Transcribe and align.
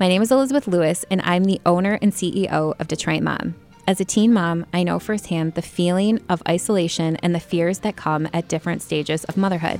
My 0.00 0.08
name 0.08 0.22
is 0.22 0.32
Elizabeth 0.32 0.66
Lewis, 0.66 1.04
and 1.10 1.20
I'm 1.26 1.44
the 1.44 1.60
owner 1.66 1.98
and 2.00 2.10
CEO 2.10 2.72
of 2.80 2.88
Detroit 2.88 3.22
Mom. 3.22 3.54
As 3.86 4.00
a 4.00 4.04
teen 4.06 4.32
mom, 4.32 4.64
I 4.72 4.82
know 4.82 4.98
firsthand 4.98 5.52
the 5.52 5.60
feeling 5.60 6.20
of 6.30 6.42
isolation 6.48 7.16
and 7.16 7.34
the 7.34 7.38
fears 7.38 7.80
that 7.80 7.96
come 7.96 8.26
at 8.32 8.48
different 8.48 8.80
stages 8.80 9.24
of 9.24 9.36
motherhood. 9.36 9.78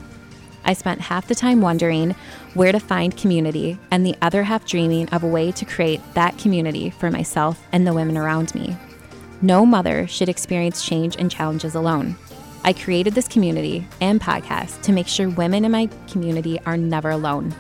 I 0.63 0.75
spent 0.75 1.01
half 1.01 1.27
the 1.27 1.35
time 1.35 1.63
wondering 1.63 2.15
where 2.53 2.71
to 2.71 2.79
find 2.79 3.17
community 3.17 3.79
and 3.91 4.05
the 4.05 4.15
other 4.21 4.43
half 4.43 4.67
dreaming 4.67 5.09
of 5.09 5.23
a 5.23 5.27
way 5.27 5.53
to 5.53 5.65
create 5.65 6.03
that 6.13 6.37
community 6.37 6.91
for 6.91 7.11
myself 7.11 7.59
and 7.73 7.87
the 7.87 7.95
women 7.95 8.19
around 8.19 8.55
me. 8.55 8.77
No 9.41 9.65
mother 9.65 10.07
should 10.07 10.29
experience 10.29 10.85
change 10.85 11.17
and 11.17 11.31
challenges 11.31 11.75
alone. 11.75 12.15
I 12.63 12.75
created 12.75 13.15
this 13.15 13.27
community 13.27 13.87
and 14.03 14.21
podcast 14.21 14.83
to 14.83 14.93
make 14.93 15.09
sure 15.09 15.31
women 15.31 15.65
in 15.65 15.73
my 15.73 15.89
community 16.11 16.61
are 16.67 16.77
never 16.77 17.09
alone. 17.09 17.55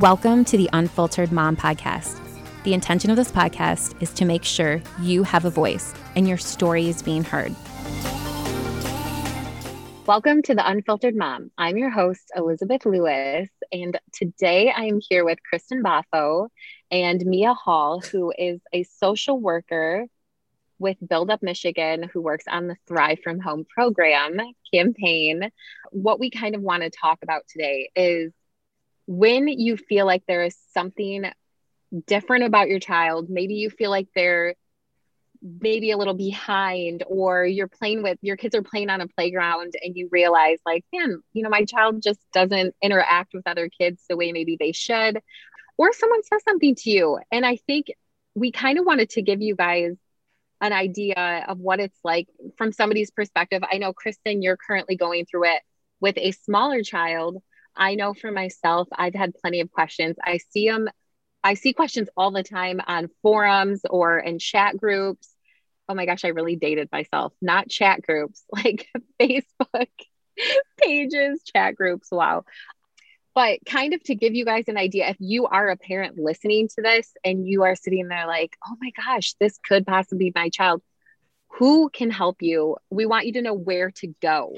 Welcome 0.00 0.44
to 0.46 0.56
the 0.56 0.68
Unfiltered 0.72 1.30
Mom 1.30 1.56
Podcast. 1.56 2.18
The 2.64 2.74
intention 2.74 3.10
of 3.10 3.16
this 3.16 3.30
podcast 3.30 3.94
is 4.02 4.12
to 4.14 4.24
make 4.24 4.42
sure 4.42 4.82
you 5.00 5.22
have 5.22 5.44
a 5.44 5.50
voice 5.50 5.94
and 6.16 6.26
your 6.26 6.36
story 6.36 6.88
is 6.88 7.00
being 7.00 7.22
heard. 7.22 7.54
Welcome 10.04 10.42
to 10.42 10.54
the 10.56 10.68
Unfiltered 10.68 11.14
Mom. 11.14 11.52
I'm 11.56 11.76
your 11.76 11.90
host, 11.90 12.32
Elizabeth 12.34 12.84
Lewis, 12.84 13.48
and 13.70 13.96
today 14.12 14.72
I 14.76 14.86
am 14.86 14.98
here 15.00 15.24
with 15.24 15.38
Kristen 15.48 15.80
Baffo 15.80 16.48
and 16.90 17.24
Mia 17.24 17.54
Hall, 17.54 18.00
who 18.00 18.32
is 18.36 18.60
a 18.72 18.82
social 18.82 19.38
worker 19.38 20.06
with 20.80 20.96
Build 21.08 21.30
Up 21.30 21.40
Michigan, 21.40 22.10
who 22.12 22.20
works 22.20 22.46
on 22.50 22.66
the 22.66 22.76
Thrive 22.88 23.20
from 23.22 23.38
Home 23.38 23.64
program 23.72 24.40
campaign. 24.72 25.50
What 25.92 26.18
we 26.18 26.30
kind 26.30 26.56
of 26.56 26.62
want 26.62 26.82
to 26.82 26.90
talk 26.90 27.20
about 27.22 27.42
today 27.46 27.90
is 27.94 28.32
when 29.06 29.48
you 29.48 29.76
feel 29.76 30.06
like 30.06 30.22
there 30.26 30.44
is 30.44 30.56
something 30.72 31.24
different 32.06 32.44
about 32.44 32.68
your 32.68 32.80
child, 32.80 33.28
maybe 33.28 33.54
you 33.54 33.70
feel 33.70 33.90
like 33.90 34.08
they're 34.14 34.54
maybe 35.60 35.90
a 35.90 35.98
little 35.98 36.14
behind 36.14 37.04
or 37.06 37.44
you're 37.44 37.68
playing 37.68 38.02
with 38.02 38.18
your 38.22 38.36
kids 38.36 38.54
are 38.54 38.62
playing 38.62 38.88
on 38.88 39.02
a 39.02 39.08
playground 39.08 39.74
and 39.82 39.94
you 39.94 40.08
realize 40.10 40.56
like 40.64 40.82
man 40.90 41.20
you 41.34 41.42
know 41.42 41.50
my 41.50 41.64
child 41.66 42.00
just 42.02 42.18
doesn't 42.32 42.74
interact 42.82 43.34
with 43.34 43.46
other 43.46 43.68
kids 43.68 44.02
the 44.08 44.16
way 44.16 44.32
maybe 44.32 44.56
they 44.58 44.72
should. 44.72 45.20
Or 45.76 45.92
someone 45.92 46.22
says 46.22 46.42
something 46.44 46.74
to 46.76 46.90
you. 46.90 47.18
And 47.30 47.44
i 47.44 47.56
think 47.56 47.88
we 48.34 48.52
kind 48.52 48.78
of 48.78 48.86
wanted 48.86 49.10
to 49.10 49.22
give 49.22 49.42
you 49.42 49.54
guys 49.54 49.92
an 50.60 50.72
idea 50.72 51.44
of 51.46 51.58
what 51.58 51.78
it's 51.78 51.98
like 52.02 52.26
from 52.56 52.72
somebody's 52.72 53.10
perspective. 53.10 53.62
I 53.70 53.76
know 53.76 53.92
kristen 53.92 54.40
you're 54.40 54.56
currently 54.56 54.96
going 54.96 55.26
through 55.26 55.44
it 55.50 55.62
with 56.00 56.16
a 56.16 56.30
smaller 56.30 56.82
child 56.82 57.42
i 57.76 57.94
know 57.94 58.14
for 58.14 58.30
myself 58.30 58.88
i've 58.92 59.14
had 59.14 59.34
plenty 59.34 59.60
of 59.60 59.70
questions 59.70 60.16
i 60.22 60.38
see 60.50 60.68
them 60.68 60.88
I 61.46 61.52
see 61.52 61.74
questions 61.74 62.08
all 62.16 62.30
the 62.30 62.42
time 62.42 62.80
on 62.86 63.10
forums 63.20 63.82
or 63.90 64.18
in 64.18 64.38
chat 64.38 64.78
groups 64.78 65.34
oh 65.88 65.94
my 65.94 66.06
gosh, 66.06 66.24
I 66.24 66.28
really 66.28 66.56
dated 66.56 66.88
myself, 66.90 67.32
not 67.40 67.68
chat 67.68 68.02
groups, 68.02 68.44
like 68.52 68.88
Facebook 69.20 69.88
pages, 70.80 71.42
chat 71.54 71.74
groups. 71.76 72.08
Wow. 72.10 72.44
But 73.34 73.60
kind 73.66 73.94
of 73.94 74.02
to 74.04 74.14
give 74.14 74.34
you 74.34 74.44
guys 74.44 74.64
an 74.68 74.76
idea, 74.76 75.08
if 75.08 75.16
you 75.18 75.46
are 75.46 75.68
a 75.68 75.76
parent 75.76 76.16
listening 76.16 76.68
to 76.76 76.82
this 76.82 77.12
and 77.24 77.46
you 77.46 77.64
are 77.64 77.74
sitting 77.74 78.06
there 78.06 78.28
like, 78.28 78.56
oh 78.66 78.76
my 78.80 78.92
gosh, 78.96 79.34
this 79.40 79.58
could 79.66 79.84
possibly 79.86 80.30
be 80.30 80.32
my 80.34 80.50
child, 80.50 80.82
who 81.48 81.90
can 81.90 82.10
help 82.10 82.42
you? 82.42 82.76
We 82.90 83.06
want 83.06 83.26
you 83.26 83.32
to 83.34 83.42
know 83.42 83.54
where 83.54 83.90
to 83.96 84.14
go, 84.22 84.54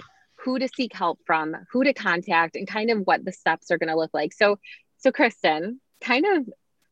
who 0.47 0.59
to 0.59 0.69
seek 0.69 0.95
help 0.95 1.19
from, 1.27 1.55
who 1.73 1.85
to 1.85 1.93
contact, 1.93 2.57
and 2.57 2.67
kind 2.67 2.91
of 2.91 3.01
what 3.01 3.25
the 3.25 3.33
steps 3.33 3.71
are 3.71 3.79
going 3.79 3.91
to 3.91 3.97
look 3.97 4.15
like. 4.15 4.33
So, 4.33 4.59
so 4.97 5.13
Kristen, 5.13 5.81
kind 6.01 6.25
of 6.25 6.49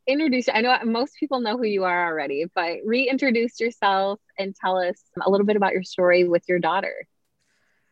introduce 0.06 0.50
i 0.52 0.60
know 0.60 0.76
most 0.84 1.14
people 1.18 1.40
know 1.40 1.56
who 1.56 1.64
you 1.64 1.84
are 1.84 2.06
already 2.06 2.44
but 2.54 2.76
reintroduce 2.84 3.58
yourself 3.58 4.20
and 4.38 4.54
tell 4.54 4.76
us 4.76 5.02
a 5.24 5.30
little 5.30 5.46
bit 5.46 5.56
about 5.56 5.72
your 5.72 5.82
story 5.82 6.28
with 6.28 6.42
your 6.46 6.58
daughter 6.58 7.06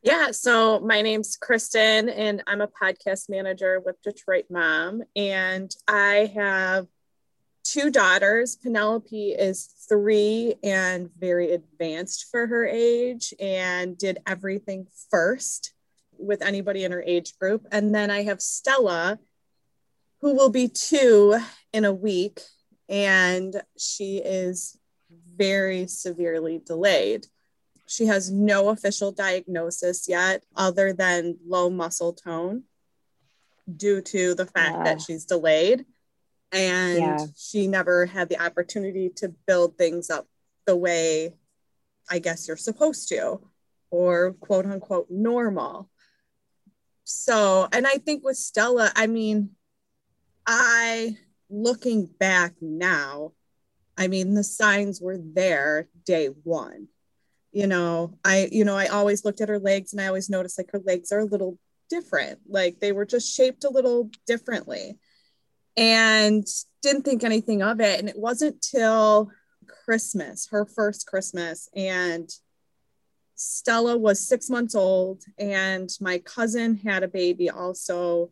yeah 0.03 0.31
so 0.31 0.79
my 0.81 1.01
name's 1.01 1.39
kristen 1.39 2.11
and 2.11 2.43
i'm 2.47 2.61
a 2.61 2.69
podcast 2.69 3.31
manager 3.31 3.81
with 3.81 3.97
detroit 4.03 4.45
mom 4.51 5.03
and 5.17 5.75
i 5.89 6.31
have 6.35 6.87
two 7.73 7.91
daughters 7.91 8.57
penelope 8.57 9.31
is 9.33 9.67
three 9.89 10.55
and 10.63 11.11
very 11.19 11.53
advanced 11.53 12.27
for 12.31 12.47
her 12.47 12.67
age 12.67 13.33
and 13.41 13.97
did 13.97 14.19
everything 14.27 14.87
first 15.11 15.73
with 16.19 16.43
anybody 16.43 16.85
in 16.85 16.93
her 16.93 17.03
age 17.07 17.39
group 17.39 17.67
and 17.73 17.95
then 17.95 18.11
i 18.11 18.23
have 18.23 18.43
stella 18.43 19.19
who 20.23 20.35
will 20.35 20.51
be 20.51 20.69
two 20.69 21.37
in 21.73 21.85
a 21.85 21.93
week, 21.93 22.41
and 22.89 23.61
she 23.77 24.19
is 24.19 24.79
very 25.37 25.89
severely 25.89 26.63
delayed. 26.65 27.27
She 27.89 28.07
has 28.07 28.31
no 28.31 28.69
official 28.69 29.11
diagnosis 29.11 30.09
yet, 30.09 30.45
other 30.57 30.93
than 30.93 31.39
low 31.45 31.69
muscle 31.69 32.13
tone, 32.13 32.63
due 33.77 34.01
to 34.01 34.35
the 34.35 34.47
fact 34.47 34.77
yeah. 34.79 34.85
that 34.85 35.01
she's 35.03 35.25
delayed. 35.25 35.85
And 36.53 36.99
yeah. 36.99 37.27
she 37.37 37.67
never 37.67 38.07
had 38.07 38.29
the 38.29 38.41
opportunity 38.41 39.11
to 39.17 39.31
build 39.47 39.79
things 39.79 40.11
up 40.11 40.27
the 40.67 40.77
way 40.77 41.35
I 42.11 42.19
guess 42.19 42.47
you're 42.47 42.57
supposed 42.57 43.09
to, 43.09 43.41
or 43.91 44.33
quote 44.35 44.67
unquote 44.67 45.07
normal. 45.11 45.89
So, 47.05 47.69
and 47.73 47.87
I 47.87 47.99
think 47.99 48.25
with 48.25 48.37
Stella, 48.37 48.93
I 48.95 49.07
mean, 49.07 49.51
I, 50.47 51.17
looking 51.49 52.07
back 52.07 52.55
now, 52.61 53.33
I 53.97 54.09
mean, 54.09 54.35
the 54.35 54.45
signs 54.45 55.01
were 55.01 55.19
there 55.19 55.89
day 56.05 56.27
one. 56.27 56.89
You 57.51 57.67
know, 57.67 58.19
I, 58.25 58.49
you 58.51 58.65
know, 58.65 58.77
I 58.77 58.87
always 58.87 59.25
looked 59.25 59.41
at 59.41 59.49
her 59.49 59.59
legs 59.59 59.93
and 59.93 60.01
I 60.01 60.07
always 60.07 60.31
noticed 60.31 60.59
like 60.59 60.71
her 60.73 60.81
legs 60.85 61.13
are 61.13 61.21
a 61.21 61.25
little 61.25 61.59
different. 61.91 62.41
Like 62.49 62.81
they 62.81 62.93
were 62.93 63.05
just 63.05 63.35
shaped 63.35 63.65
a 63.65 63.71
little 63.71 64.11
differently 64.27 64.99
and 65.77 66.47
didn't 66.83 67.03
think 67.03 67.25
anything 67.25 67.63
of 67.63 67.81
it. 67.81 67.99
And 68.01 68.09
it 68.09 68.19
wasn't 68.19 68.63
till 68.63 69.31
Christmas, 69.85 70.49
her 70.51 70.65
first 70.65 71.07
Christmas, 71.07 71.69
and 71.75 72.29
Stella 73.35 73.97
was 73.97 74.27
six 74.27 74.49
months 74.49 74.75
old, 74.75 75.25
and 75.39 75.91
my 76.01 76.19
cousin 76.19 76.77
had 76.77 77.03
a 77.03 77.09
baby 77.09 77.51
also 77.51 78.31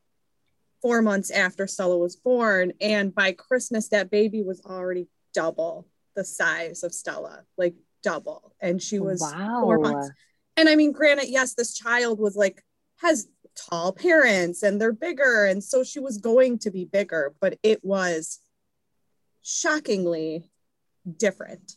four 0.82 1.02
months 1.02 1.30
after 1.30 1.66
Stella 1.66 1.98
was 1.98 2.16
born. 2.16 2.72
And 2.80 3.14
by 3.14 3.32
Christmas, 3.32 3.88
that 3.88 4.10
baby 4.10 4.42
was 4.42 4.62
already 4.64 5.08
double 5.34 5.86
the 6.14 6.24
size 6.24 6.82
of 6.82 6.94
Stella, 6.94 7.44
like 7.56 7.74
double. 8.02 8.54
And 8.60 8.80
she 8.80 8.98
was 8.98 9.20
wow. 9.20 9.62
four 9.62 9.78
months. 9.78 10.10
And 10.56 10.68
I 10.68 10.76
mean, 10.76 10.92
granted, 10.92 11.28
yes, 11.28 11.54
this 11.54 11.74
child 11.74 12.18
was 12.18 12.36
like, 12.36 12.62
has 13.00 13.28
tall 13.56 13.92
parents 13.92 14.62
and 14.62 14.80
they're 14.80 14.92
bigger. 14.92 15.44
And 15.44 15.62
so 15.62 15.84
she 15.84 16.00
was 16.00 16.18
going 16.18 16.58
to 16.60 16.70
be 16.70 16.84
bigger, 16.84 17.34
but 17.40 17.58
it 17.62 17.84
was 17.84 18.40
shockingly 19.42 20.50
different. 21.16 21.76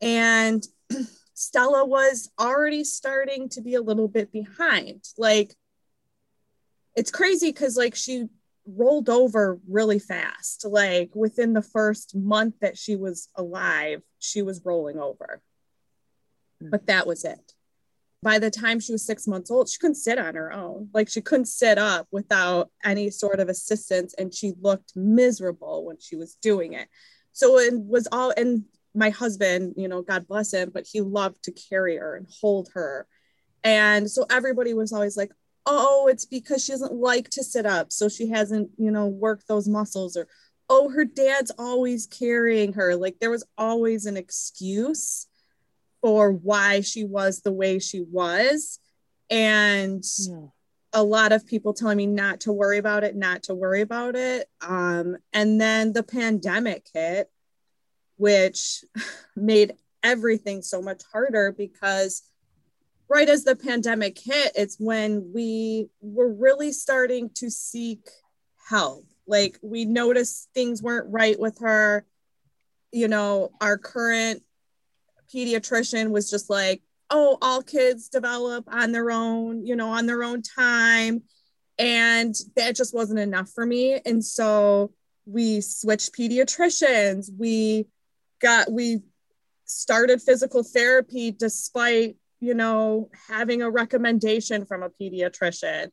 And 0.00 0.66
Stella 1.34 1.84
was 1.84 2.30
already 2.38 2.84
starting 2.84 3.48
to 3.50 3.60
be 3.60 3.74
a 3.74 3.82
little 3.82 4.08
bit 4.08 4.32
behind. 4.32 5.04
Like 5.18 5.54
it's 6.94 7.10
crazy 7.10 7.50
because 7.50 7.76
like 7.76 7.94
she 7.94 8.28
rolled 8.66 9.08
over 9.08 9.60
really 9.68 9.98
fast. 9.98 10.64
Like 10.64 11.10
within 11.14 11.52
the 11.52 11.62
first 11.62 12.14
month 12.14 12.54
that 12.60 12.78
she 12.78 12.96
was 12.96 13.28
alive, 13.34 14.02
she 14.18 14.42
was 14.42 14.64
rolling 14.64 14.98
over. 14.98 15.42
But 16.60 16.86
that 16.86 17.06
was 17.06 17.24
it. 17.24 17.53
By 18.24 18.38
the 18.38 18.50
time 18.50 18.80
she 18.80 18.92
was 18.92 19.04
six 19.04 19.26
months 19.26 19.50
old, 19.50 19.68
she 19.68 19.78
couldn't 19.78 19.96
sit 19.96 20.18
on 20.18 20.34
her 20.34 20.50
own. 20.50 20.88
Like 20.94 21.10
she 21.10 21.20
couldn't 21.20 21.44
sit 21.44 21.76
up 21.76 22.08
without 22.10 22.70
any 22.82 23.10
sort 23.10 23.38
of 23.38 23.50
assistance. 23.50 24.14
And 24.16 24.34
she 24.34 24.54
looked 24.62 24.96
miserable 24.96 25.84
when 25.84 25.98
she 26.00 26.16
was 26.16 26.36
doing 26.36 26.72
it. 26.72 26.88
So 27.32 27.58
it 27.58 27.74
was 27.74 28.08
all, 28.10 28.32
and 28.34 28.64
my 28.94 29.10
husband, 29.10 29.74
you 29.76 29.88
know, 29.88 30.00
God 30.00 30.26
bless 30.26 30.54
him, 30.54 30.70
but 30.72 30.86
he 30.90 31.02
loved 31.02 31.42
to 31.42 31.52
carry 31.52 31.98
her 31.98 32.16
and 32.16 32.26
hold 32.40 32.70
her. 32.72 33.06
And 33.62 34.10
so 34.10 34.24
everybody 34.30 34.72
was 34.72 34.90
always 34.90 35.18
like, 35.18 35.32
oh, 35.66 36.08
it's 36.10 36.24
because 36.24 36.64
she 36.64 36.72
doesn't 36.72 36.94
like 36.94 37.28
to 37.30 37.44
sit 37.44 37.66
up. 37.66 37.92
So 37.92 38.08
she 38.08 38.30
hasn't, 38.30 38.70
you 38.78 38.90
know, 38.90 39.06
worked 39.06 39.48
those 39.48 39.68
muscles 39.68 40.16
or, 40.16 40.28
oh, 40.70 40.88
her 40.88 41.04
dad's 41.04 41.52
always 41.58 42.06
carrying 42.06 42.72
her. 42.72 42.96
Like 42.96 43.18
there 43.20 43.30
was 43.30 43.44
always 43.58 44.06
an 44.06 44.16
excuse 44.16 45.26
for 46.04 46.30
why 46.30 46.82
she 46.82 47.02
was 47.02 47.40
the 47.40 47.50
way 47.50 47.78
she 47.78 48.02
was. 48.02 48.78
And 49.30 50.04
yeah. 50.18 50.48
a 50.92 51.02
lot 51.02 51.32
of 51.32 51.46
people 51.46 51.72
telling 51.72 51.96
me 51.96 52.04
not 52.04 52.40
to 52.40 52.52
worry 52.52 52.76
about 52.76 53.04
it, 53.04 53.16
not 53.16 53.44
to 53.44 53.54
worry 53.54 53.80
about 53.80 54.14
it. 54.14 54.46
Um, 54.60 55.16
and 55.32 55.58
then 55.58 55.94
the 55.94 56.02
pandemic 56.02 56.88
hit, 56.92 57.30
which 58.18 58.84
made 59.34 59.76
everything 60.02 60.60
so 60.60 60.82
much 60.82 61.00
harder 61.10 61.52
because 61.56 62.22
right 63.08 63.30
as 63.30 63.44
the 63.44 63.56
pandemic 63.56 64.18
hit, 64.18 64.52
it's 64.54 64.76
when 64.78 65.32
we 65.32 65.88
were 66.02 66.30
really 66.30 66.72
starting 66.72 67.30
to 67.36 67.50
seek 67.50 68.10
help. 68.68 69.06
Like 69.26 69.58
we 69.62 69.86
noticed 69.86 70.50
things 70.52 70.82
weren't 70.82 71.10
right 71.10 71.40
with 71.40 71.60
her. 71.60 72.04
You 72.92 73.08
know, 73.08 73.52
our 73.62 73.78
current 73.78 74.42
pediatrician 75.34 76.10
was 76.10 76.30
just 76.30 76.48
like, 76.48 76.82
oh, 77.10 77.38
all 77.42 77.62
kids 77.62 78.08
develop 78.08 78.64
on 78.68 78.92
their 78.92 79.10
own, 79.10 79.66
you 79.66 79.76
know, 79.76 79.88
on 79.88 80.06
their 80.06 80.22
own 80.22 80.42
time. 80.42 81.22
And 81.78 82.34
that 82.56 82.76
just 82.76 82.94
wasn't 82.94 83.20
enough 83.20 83.50
for 83.50 83.66
me. 83.66 84.00
And 84.06 84.24
so 84.24 84.92
we 85.26 85.60
switched 85.60 86.14
pediatricians. 86.14 87.30
We 87.36 87.86
got, 88.40 88.70
we 88.70 89.00
started 89.64 90.22
physical 90.22 90.62
therapy 90.62 91.30
despite, 91.30 92.16
you 92.40 92.54
know, 92.54 93.10
having 93.28 93.62
a 93.62 93.70
recommendation 93.70 94.66
from 94.66 94.82
a 94.82 94.90
pediatrician. 94.90 95.88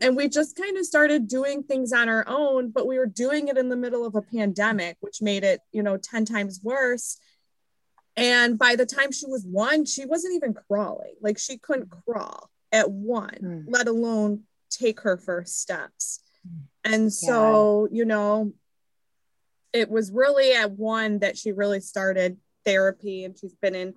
And 0.00 0.16
we 0.16 0.28
just 0.28 0.56
kind 0.56 0.76
of 0.76 0.86
started 0.86 1.26
doing 1.26 1.64
things 1.64 1.92
on 1.92 2.08
our 2.08 2.24
own, 2.28 2.70
but 2.70 2.86
we 2.86 2.98
were 2.98 3.06
doing 3.06 3.48
it 3.48 3.58
in 3.58 3.68
the 3.68 3.76
middle 3.76 4.06
of 4.06 4.14
a 4.14 4.22
pandemic, 4.22 4.96
which 5.00 5.20
made 5.20 5.42
it, 5.42 5.60
you 5.72 5.82
know, 5.82 5.96
10 5.96 6.24
times 6.24 6.60
worse. 6.62 7.18
And 8.18 8.58
by 8.58 8.74
the 8.74 8.84
time 8.84 9.12
she 9.12 9.26
was 9.26 9.44
one, 9.44 9.84
she 9.84 10.04
wasn't 10.04 10.34
even 10.34 10.52
crawling. 10.52 11.14
Like 11.20 11.38
she 11.38 11.56
couldn't 11.56 11.90
crawl 12.04 12.50
at 12.72 12.90
one, 12.90 13.38
mm. 13.40 13.64
let 13.68 13.86
alone 13.86 14.42
take 14.70 15.00
her 15.02 15.16
first 15.16 15.60
steps. 15.60 16.20
And 16.84 17.12
so, 17.12 17.88
yeah. 17.90 17.98
you 17.98 18.04
know, 18.04 18.52
it 19.72 19.88
was 19.88 20.10
really 20.10 20.52
at 20.52 20.72
one 20.72 21.20
that 21.20 21.38
she 21.38 21.52
really 21.52 21.80
started 21.80 22.38
therapy 22.64 23.24
and 23.24 23.38
she's 23.38 23.54
been 23.54 23.76
in 23.76 23.94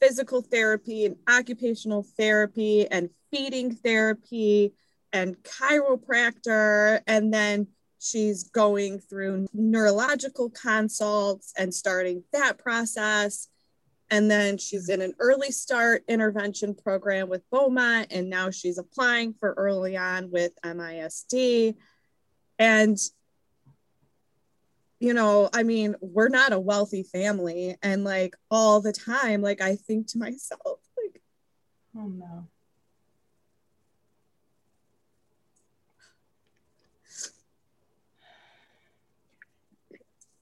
physical 0.00 0.42
therapy 0.42 1.04
and 1.04 1.16
occupational 1.28 2.06
therapy 2.16 2.86
and 2.88 3.10
feeding 3.32 3.74
therapy 3.74 4.74
and 5.12 5.36
chiropractor 5.42 7.00
and 7.06 7.32
then 7.32 7.66
she's 7.98 8.44
going 8.44 8.98
through 8.98 9.46
neurological 9.52 10.50
consults 10.50 11.52
and 11.56 11.74
starting 11.74 12.22
that 12.32 12.58
process 12.58 13.48
and 14.10 14.30
then 14.30 14.56
she's 14.56 14.88
in 14.88 15.02
an 15.02 15.14
early 15.18 15.50
start 15.50 16.04
intervention 16.06 16.74
program 16.74 17.28
with 17.28 17.48
Beaumont, 17.50 18.08
and 18.10 18.30
now 18.30 18.50
she's 18.50 18.78
applying 18.78 19.34
for 19.34 19.52
early 19.56 19.96
on 19.96 20.30
with 20.30 20.52
MISD. 20.64 21.74
And, 22.58 22.96
you 25.00 25.12
know, 25.12 25.50
I 25.52 25.64
mean, 25.64 25.96
we're 26.00 26.28
not 26.28 26.52
a 26.52 26.60
wealthy 26.60 27.02
family. 27.02 27.76
And 27.82 28.04
like 28.04 28.36
all 28.48 28.80
the 28.80 28.92
time, 28.92 29.42
like 29.42 29.60
I 29.60 29.74
think 29.74 30.06
to 30.08 30.18
myself, 30.18 30.60
like, 31.02 31.20
oh 31.96 32.06
no. 32.06 32.48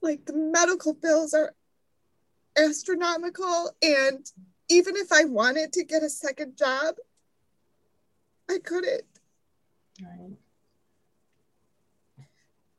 Like 0.03 0.27
the 0.27 0.35
medical 0.35 0.93
bills 0.93 1.33
are 1.33 1.55
astronomical. 2.57 3.71
And 3.83 4.31
even 4.69 4.97
if 4.97 5.13
I 5.13 5.25
wanted 5.25 5.73
to 5.75 5.85
get 5.85 6.03
a 6.03 6.09
second 6.09 6.57
job, 6.57 6.97
I 8.51 8.59
couldn't. 8.59 9.05
Right. 10.03 10.37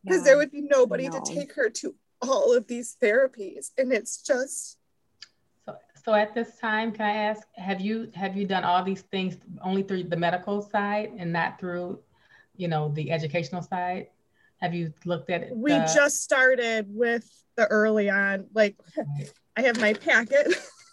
Because 0.04 0.20
yeah, 0.20 0.26
there 0.26 0.38
would 0.38 0.52
be 0.52 0.62
nobody 0.62 1.10
to 1.10 1.22
take 1.26 1.54
her 1.56 1.70
to 1.70 1.96
all 2.22 2.56
of 2.56 2.68
these 2.68 2.96
therapies. 3.02 3.72
And 3.78 3.92
it's 3.92 4.22
just 4.22 4.78
so 5.66 5.78
so 6.04 6.14
at 6.14 6.36
this 6.36 6.58
time, 6.60 6.92
can 6.92 7.06
I 7.06 7.14
ask, 7.14 7.48
have 7.56 7.82
you 7.82 8.12
have 8.14 8.38
you 8.38 8.46
done 8.46 8.64
all 8.64 8.84
these 8.84 9.02
things 9.02 9.38
only 9.62 9.82
through 9.82 10.04
the 10.04 10.18
medical 10.18 10.62
side 10.62 11.14
and 11.18 11.34
not 11.34 11.60
through, 11.60 12.00
you 12.56 12.68
know, 12.68 12.90
the 12.90 13.12
educational 13.12 13.64
side? 13.64 14.08
Have 14.62 14.74
you 14.74 14.94
looked 15.06 15.30
at 15.30 15.44
it? 15.44 15.56
We 15.56 15.72
just 15.72 16.22
started 16.22 16.88
with 16.90 17.30
the 17.56 17.66
early 17.68 18.10
on, 18.10 18.48
like 18.54 18.76
right. 18.96 19.32
I 19.58 19.62
have 19.64 19.80
my 19.80 19.94
packet. 19.94 20.48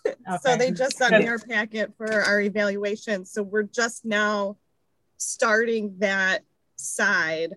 Okay. 0.06 0.17
so 0.43 0.56
they 0.56 0.70
just 0.70 0.97
sent 0.97 1.19
me 1.19 1.29
our 1.29 1.38
packet 1.38 1.93
for 1.97 2.11
our 2.11 2.41
evaluation. 2.41 3.25
So 3.25 3.43
we're 3.43 3.62
just 3.64 4.05
now 4.05 4.56
starting 5.17 5.97
that 5.99 6.43
side 6.76 7.55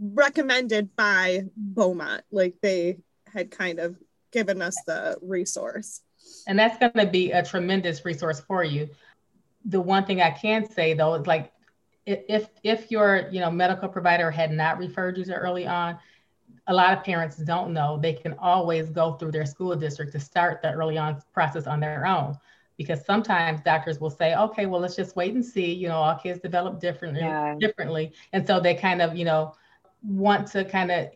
recommended 0.00 0.94
by 0.96 1.44
Beaumont. 1.56 2.22
Like 2.30 2.56
they 2.62 2.98
had 3.32 3.50
kind 3.50 3.78
of 3.78 3.96
given 4.32 4.62
us 4.62 4.76
the 4.86 5.16
resource. 5.22 6.02
And 6.46 6.58
that's 6.58 6.78
going 6.78 6.92
to 6.94 7.10
be 7.10 7.32
a 7.32 7.42
tremendous 7.42 8.04
resource 8.04 8.40
for 8.40 8.62
you. 8.62 8.88
The 9.64 9.80
one 9.80 10.04
thing 10.04 10.20
I 10.20 10.30
can 10.30 10.70
say 10.70 10.94
though 10.94 11.14
is 11.14 11.26
like 11.26 11.52
if 12.06 12.48
if 12.62 12.90
your 12.90 13.28
you 13.30 13.40
know 13.40 13.50
medical 13.50 13.88
provider 13.88 14.30
had 14.30 14.50
not 14.50 14.78
referred 14.78 15.18
you 15.18 15.24
to 15.24 15.34
early 15.34 15.66
on, 15.66 15.98
a 16.70 16.74
lot 16.74 16.96
of 16.96 17.02
parents 17.02 17.36
don't 17.36 17.72
know 17.72 17.98
they 18.00 18.12
can 18.12 18.32
always 18.34 18.90
go 18.90 19.14
through 19.14 19.32
their 19.32 19.44
school 19.44 19.74
district 19.74 20.12
to 20.12 20.20
start 20.20 20.62
the 20.62 20.72
early 20.72 20.96
on 20.96 21.20
process 21.34 21.66
on 21.66 21.80
their 21.80 22.06
own. 22.06 22.38
Because 22.76 23.04
sometimes 23.04 23.60
doctors 23.60 24.00
will 24.00 24.10
say 24.10 24.34
okay 24.34 24.64
well 24.66 24.80
let's 24.80 24.96
just 24.96 25.14
wait 25.14 25.34
and 25.34 25.44
see 25.44 25.70
you 25.72 25.88
know 25.88 25.96
all 25.96 26.14
kids 26.14 26.40
develop 26.40 26.80
differently 26.80 27.20
yeah. 27.20 27.56
differently. 27.58 28.12
And 28.32 28.46
so 28.46 28.60
they 28.60 28.74
kind 28.74 29.02
of 29.02 29.16
you 29.16 29.26
know 29.26 29.54
want 30.02 30.46
to 30.52 30.64
kind 30.64 30.90
of 30.90 31.10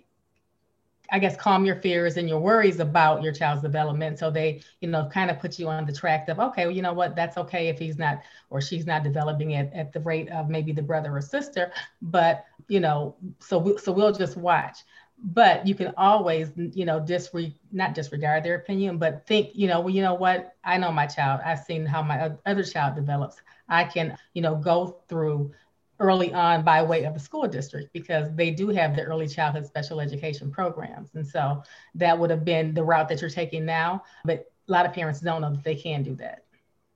I 1.13 1.19
guess 1.19 1.37
calm 1.37 1.65
your 1.65 1.77
fears 1.77 2.17
and 2.17 2.29
your 2.29 2.41
worries 2.41 2.81
about 2.81 3.23
your 3.23 3.33
child's 3.33 3.63
development. 3.63 4.19
So 4.19 4.31
they, 4.31 4.63
you 4.81 4.89
know, 4.89 5.09
kind 5.13 5.31
of 5.31 5.39
put 5.39 5.59
you 5.59 5.69
on 5.69 5.85
the 5.85 5.93
track 5.93 6.29
of, 6.31 6.41
okay, 6.41 6.65
well, 6.65 6.75
you 6.75 6.81
know 6.81 6.95
what, 6.95 7.15
that's 7.15 7.37
okay 7.37 7.69
if 7.69 7.79
he's 7.79 7.99
not 7.99 8.23
or 8.49 8.63
she's 8.63 8.87
not 8.87 9.05
developing 9.05 9.55
at, 9.55 9.73
at 9.75 9.93
the 9.93 10.01
rate 10.01 10.31
of 10.31 10.49
maybe 10.49 10.73
the 10.73 10.83
brother 10.83 11.15
or 11.15 11.21
sister, 11.21 11.71
but 12.01 12.47
you 12.69 12.81
know, 12.81 13.15
so 13.39 13.59
we, 13.59 13.77
so 13.77 13.93
we'll 13.93 14.13
just 14.13 14.39
watch 14.39 14.79
but 15.23 15.67
you 15.67 15.75
can 15.75 15.93
always 15.97 16.51
you 16.57 16.85
know 16.85 17.01
disre 17.01 17.55
not 17.73 17.95
disregard 17.95 18.45
their 18.45 18.57
opinion 18.57 18.99
but 18.99 19.27
think 19.27 19.51
you 19.55 19.67
know 19.67 19.81
well 19.81 19.95
you 19.95 20.03
know 20.03 20.15
what? 20.15 20.55
I 20.65 20.77
know 20.79 20.93
my 20.93 21.07
child. 21.07 21.41
I've 21.45 21.61
seen 21.61 21.87
how 21.87 22.03
my 22.03 22.33
other 22.47 22.65
child 22.65 22.95
develops. 22.95 23.37
I 23.69 23.85
can 23.85 24.17
you 24.35 24.43
know 24.43 24.57
go 24.57 25.01
through 25.09 25.53
early 26.01 26.33
on 26.33 26.65
by 26.65 26.83
way 26.83 27.05
of 27.05 27.15
the 27.15 27.21
school 27.21 27.47
district 27.47 27.93
because 27.93 28.29
they 28.35 28.51
do 28.51 28.69
have 28.69 28.97
the 28.97 29.03
early 29.03 29.29
childhood 29.29 29.65
special 29.65 30.01
education 30.01 30.51
programs. 30.51 31.15
And 31.15 31.25
so 31.27 31.63
that 31.95 32.19
would 32.19 32.31
have 32.31 32.45
been 32.45 32.75
the 32.75 32.83
route 32.83 33.09
that 33.09 33.21
you're 33.21 33.31
taking 33.31 33.65
now 33.65 34.03
but 34.25 34.51
a 34.69 34.73
lot 34.73 34.87
of 34.87 34.93
parents 34.93 35.21
don't 35.21 35.43
know 35.43 35.51
that 35.51 35.65
they 35.65 35.75
can 35.75 36.03
do 36.03 36.15
that 36.17 36.44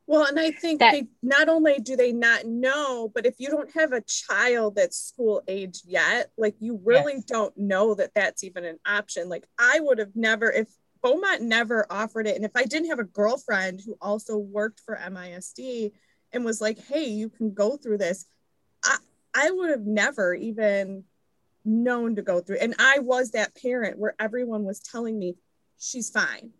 well, 0.08 0.24
and 0.24 0.40
I 0.40 0.52
think 0.52 0.80
that, 0.80 0.92
they 0.92 1.06
not 1.22 1.50
only 1.50 1.80
do 1.80 1.94
they 1.94 2.12
not 2.12 2.46
know, 2.46 3.12
but 3.14 3.26
if 3.26 3.34
you 3.38 3.48
don't 3.48 3.70
have 3.74 3.92
a 3.92 4.00
child 4.00 4.74
that's 4.74 4.96
school 4.96 5.42
age 5.46 5.82
yet, 5.84 6.32
like 6.38 6.54
you 6.60 6.80
really 6.82 7.16
yes. 7.16 7.24
don't 7.24 7.54
know 7.58 7.94
that 7.94 8.14
that's 8.14 8.42
even 8.42 8.64
an 8.64 8.78
option. 8.86 9.28
Like 9.28 9.44
I 9.58 9.80
would 9.80 9.98
have 9.98 10.16
never, 10.16 10.50
if 10.50 10.66
Beaumont 11.02 11.42
never 11.42 11.86
offered 11.90 12.26
it, 12.26 12.36
and 12.36 12.44
if 12.46 12.52
I 12.56 12.64
didn't 12.64 12.88
have 12.88 12.98
a 12.98 13.04
girlfriend 13.04 13.82
who 13.84 13.98
also 14.00 14.38
worked 14.38 14.80
for 14.80 14.96
MISD 14.96 15.92
and 16.32 16.42
was 16.42 16.62
like, 16.62 16.78
hey, 16.78 17.04
you 17.04 17.28
can 17.28 17.52
go 17.52 17.76
through 17.76 17.98
this, 17.98 18.24
I, 18.82 18.96
I 19.34 19.50
would 19.50 19.68
have 19.68 19.84
never 19.84 20.32
even 20.32 21.04
known 21.66 22.16
to 22.16 22.22
go 22.22 22.40
through. 22.40 22.56
And 22.62 22.74
I 22.78 23.00
was 23.00 23.32
that 23.32 23.54
parent 23.60 23.98
where 23.98 24.14
everyone 24.18 24.64
was 24.64 24.80
telling 24.80 25.18
me, 25.18 25.36
she's 25.78 26.08
fine. 26.08 26.52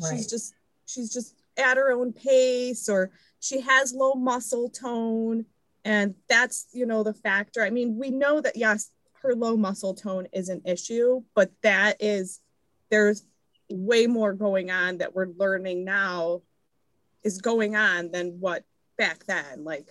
Right. 0.00 0.16
She's 0.16 0.30
just, 0.30 0.54
she's 0.86 1.12
just 1.12 1.34
at 1.58 1.76
her 1.76 1.92
own 1.92 2.12
pace 2.12 2.88
or 2.88 3.10
she 3.40 3.60
has 3.60 3.94
low 3.94 4.14
muscle 4.14 4.68
tone. 4.70 5.46
And 5.84 6.14
that's 6.28 6.66
you 6.72 6.86
know 6.86 7.02
the 7.02 7.14
factor. 7.14 7.62
I 7.62 7.70
mean 7.70 7.96
we 7.98 8.10
know 8.10 8.40
that 8.40 8.56
yes 8.56 8.90
her 9.22 9.34
low 9.34 9.56
muscle 9.56 9.94
tone 9.94 10.26
is 10.32 10.48
an 10.48 10.62
issue 10.64 11.22
but 11.34 11.50
that 11.62 11.96
is 12.00 12.40
there's 12.90 13.24
way 13.68 14.06
more 14.06 14.32
going 14.32 14.70
on 14.70 14.98
that 14.98 15.14
we're 15.14 15.26
learning 15.36 15.84
now 15.84 16.42
is 17.24 17.40
going 17.40 17.74
on 17.74 18.10
than 18.12 18.38
what 18.38 18.62
back 18.96 19.24
then 19.26 19.64
like 19.64 19.88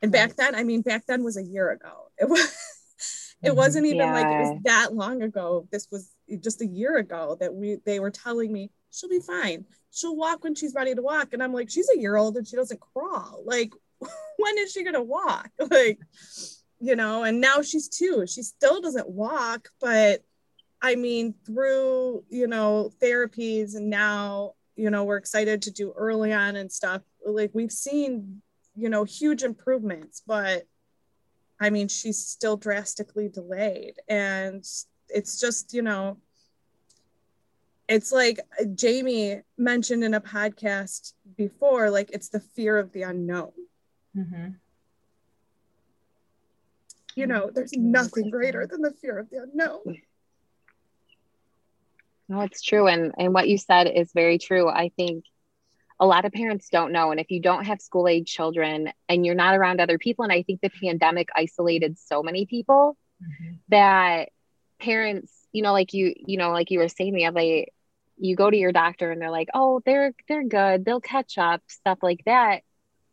and 0.00 0.10
back 0.10 0.34
then 0.36 0.54
i 0.54 0.64
mean 0.64 0.80
back 0.80 1.04
then 1.06 1.22
was 1.22 1.36
a 1.36 1.42
year 1.42 1.70
ago. 1.70 2.10
It 2.18 2.28
was 2.28 2.40
it 3.42 3.48
mm-hmm. 3.48 3.56
wasn't 3.56 3.86
even 3.86 3.98
yeah. 3.98 4.12
like 4.12 4.26
it 4.26 4.40
was 4.40 4.62
that 4.64 4.94
long 4.94 5.22
ago. 5.22 5.66
This 5.70 5.88
was 5.90 6.10
just 6.40 6.62
a 6.62 6.66
year 6.66 6.96
ago 6.96 7.36
that 7.40 7.54
we 7.54 7.78
they 7.84 8.00
were 8.00 8.10
telling 8.10 8.52
me 8.52 8.70
she'll 8.90 9.10
be 9.10 9.20
fine 9.20 9.64
she'll 9.92 10.16
walk 10.16 10.44
when 10.44 10.54
she's 10.54 10.74
ready 10.74 10.94
to 10.94 11.02
walk. 11.02 11.32
And 11.32 11.42
I'm 11.42 11.52
like, 11.52 11.70
she's 11.70 11.90
a 11.94 11.98
year 11.98 12.16
old 12.16 12.36
and 12.36 12.46
she 12.46 12.56
doesn't 12.56 12.80
crawl. 12.80 13.42
Like, 13.44 13.72
when 14.36 14.58
is 14.58 14.72
she 14.72 14.84
gonna 14.84 15.02
walk? 15.02 15.50
Like, 15.70 15.98
you 16.80 16.96
know, 16.96 17.24
and 17.24 17.40
now 17.40 17.60
she's 17.60 17.88
two. 17.88 18.26
She 18.26 18.42
still 18.42 18.80
doesn't 18.80 19.08
walk, 19.08 19.68
but 19.80 20.22
I 20.80 20.94
mean, 20.94 21.34
through, 21.44 22.24
you 22.30 22.46
know, 22.46 22.90
therapies 23.02 23.74
and 23.74 23.90
now, 23.90 24.54
you 24.76 24.88
know, 24.88 25.04
we're 25.04 25.18
excited 25.18 25.60
to 25.62 25.70
do 25.70 25.92
early 25.94 26.32
on 26.32 26.56
and 26.56 26.72
stuff. 26.72 27.02
Like 27.24 27.50
we've 27.52 27.72
seen, 27.72 28.40
you 28.74 28.88
know, 28.88 29.04
huge 29.04 29.42
improvements, 29.42 30.22
but 30.26 30.66
I 31.60 31.68
mean, 31.68 31.88
she's 31.88 32.18
still 32.26 32.56
drastically 32.56 33.28
delayed. 33.28 33.96
And 34.08 34.64
it's 35.10 35.38
just, 35.38 35.74
you 35.74 35.82
know, 35.82 36.16
it's 37.90 38.12
like 38.12 38.38
uh, 38.58 38.64
Jamie 38.74 39.42
mentioned 39.58 40.04
in 40.04 40.14
a 40.14 40.20
podcast 40.20 41.12
before, 41.36 41.90
like 41.90 42.10
it's 42.12 42.28
the 42.28 42.40
fear 42.40 42.78
of 42.78 42.92
the 42.92 43.02
unknown. 43.02 43.52
Mm-hmm. 44.16 44.48
you 47.14 47.26
know, 47.26 47.50
there's 47.52 47.72
nothing 47.74 48.30
greater 48.30 48.66
than 48.66 48.82
the 48.82 48.90
fear 48.90 49.18
of 49.18 49.30
the 49.30 49.42
unknown. 49.42 50.02
No, 52.28 52.40
it's 52.40 52.62
true. 52.62 52.86
And 52.86 53.12
and 53.18 53.34
what 53.34 53.48
you 53.48 53.58
said 53.58 53.84
is 53.88 54.12
very 54.12 54.38
true. 54.38 54.68
I 54.68 54.90
think 54.96 55.24
a 55.98 56.06
lot 56.06 56.24
of 56.24 56.32
parents 56.32 56.68
don't 56.70 56.92
know. 56.92 57.10
And 57.10 57.20
if 57.20 57.30
you 57.30 57.40
don't 57.40 57.66
have 57.66 57.80
school 57.80 58.08
age 58.08 58.32
children 58.32 58.90
and 59.08 59.26
you're 59.26 59.34
not 59.34 59.56
around 59.56 59.80
other 59.80 59.98
people, 59.98 60.22
and 60.22 60.32
I 60.32 60.42
think 60.42 60.60
the 60.60 60.70
pandemic 60.70 61.28
isolated 61.36 61.98
so 61.98 62.22
many 62.22 62.46
people 62.46 62.96
mm-hmm. 63.22 63.54
that 63.68 64.30
parents, 64.80 65.32
you 65.52 65.62
know, 65.62 65.72
like 65.72 65.92
you, 65.92 66.14
you 66.16 66.38
know, 66.38 66.52
like 66.52 66.70
you 66.70 66.78
were 66.78 66.88
saying 66.88 67.14
the 67.14 67.26
other 67.26 67.66
you 68.20 68.36
go 68.36 68.50
to 68.50 68.56
your 68.56 68.72
doctor 68.72 69.10
and 69.10 69.20
they're 69.20 69.30
like, 69.30 69.48
oh, 69.54 69.80
they're 69.84 70.12
they're 70.28 70.44
good, 70.44 70.84
they'll 70.84 71.00
catch 71.00 71.38
up, 71.38 71.62
stuff 71.66 71.98
like 72.02 72.22
that. 72.26 72.62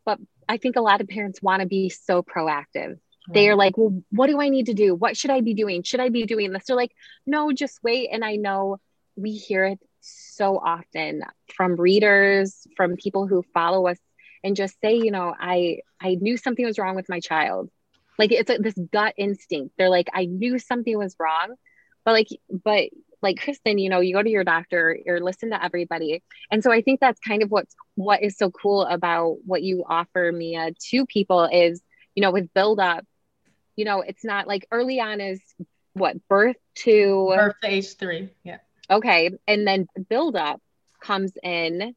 But 0.05 0.19
I 0.47 0.57
think 0.57 0.75
a 0.75 0.81
lot 0.81 1.01
of 1.01 1.07
parents 1.07 1.41
want 1.41 1.61
to 1.61 1.67
be 1.67 1.89
so 1.89 2.21
proactive. 2.23 2.97
Right. 3.27 3.33
They 3.33 3.49
are 3.49 3.55
like, 3.55 3.77
well, 3.77 4.03
what 4.11 4.27
do 4.27 4.39
I 4.39 4.49
need 4.49 4.67
to 4.67 4.73
do? 4.73 4.95
What 4.95 5.17
should 5.17 5.31
I 5.31 5.41
be 5.41 5.53
doing? 5.53 5.83
Should 5.83 5.99
I 5.99 6.09
be 6.09 6.25
doing 6.25 6.51
this? 6.51 6.65
They're 6.65 6.75
like, 6.75 6.93
no, 7.25 7.51
just 7.51 7.79
wait. 7.83 8.09
And 8.11 8.23
I 8.23 8.35
know 8.35 8.79
we 9.15 9.31
hear 9.31 9.65
it 9.65 9.79
so 10.01 10.57
often 10.57 11.23
from 11.55 11.75
readers, 11.75 12.65
from 12.77 12.95
people 12.95 13.27
who 13.27 13.43
follow 13.53 13.87
us 13.87 13.97
and 14.43 14.55
just 14.55 14.79
say, 14.81 14.95
you 14.95 15.11
know, 15.11 15.33
I 15.37 15.79
I 15.99 16.15
knew 16.15 16.37
something 16.37 16.65
was 16.65 16.79
wrong 16.79 16.95
with 16.95 17.09
my 17.09 17.19
child. 17.19 17.69
Like 18.19 18.31
it's 18.31 18.49
a, 18.49 18.57
this 18.57 18.77
gut 18.91 19.13
instinct. 19.17 19.75
They're 19.77 19.89
like, 19.89 20.07
I 20.13 20.25
knew 20.25 20.59
something 20.59 20.97
was 20.97 21.15
wrong, 21.19 21.55
but 22.05 22.11
like, 22.11 22.27
but 22.49 22.89
like 23.21 23.39
Kristen, 23.41 23.77
you 23.77 23.89
know, 23.89 23.99
you 23.99 24.13
go 24.13 24.21
to 24.21 24.29
your 24.29 24.43
doctor 24.43 24.97
or 25.07 25.19
listen 25.19 25.49
to 25.49 25.63
everybody. 25.63 26.23
And 26.51 26.63
so 26.63 26.71
I 26.71 26.81
think 26.81 26.99
that's 26.99 27.19
kind 27.19 27.43
of 27.43 27.49
what's 27.49 27.75
what 27.95 28.23
is 28.23 28.37
so 28.37 28.51
cool 28.51 28.83
about 28.83 29.37
what 29.45 29.63
you 29.63 29.83
offer 29.87 30.31
Mia 30.31 30.71
to 30.89 31.05
people 31.05 31.45
is, 31.45 31.81
you 32.15 32.21
know, 32.21 32.31
with 32.31 32.53
build 32.53 32.79
up, 32.79 33.05
you 33.75 33.85
know, 33.85 34.01
it's 34.01 34.23
not 34.23 34.47
like 34.47 34.67
early 34.71 34.99
on 34.99 35.21
is 35.21 35.41
what 35.93 36.15
birth 36.27 36.57
to 36.75 37.33
birth 37.35 37.55
to 37.63 37.69
age 37.69 37.95
three. 37.95 38.29
Yeah. 38.43 38.57
Okay. 38.89 39.31
And 39.47 39.67
then 39.67 39.87
build 40.09 40.35
up 40.35 40.61
comes 40.99 41.33
in 41.43 41.95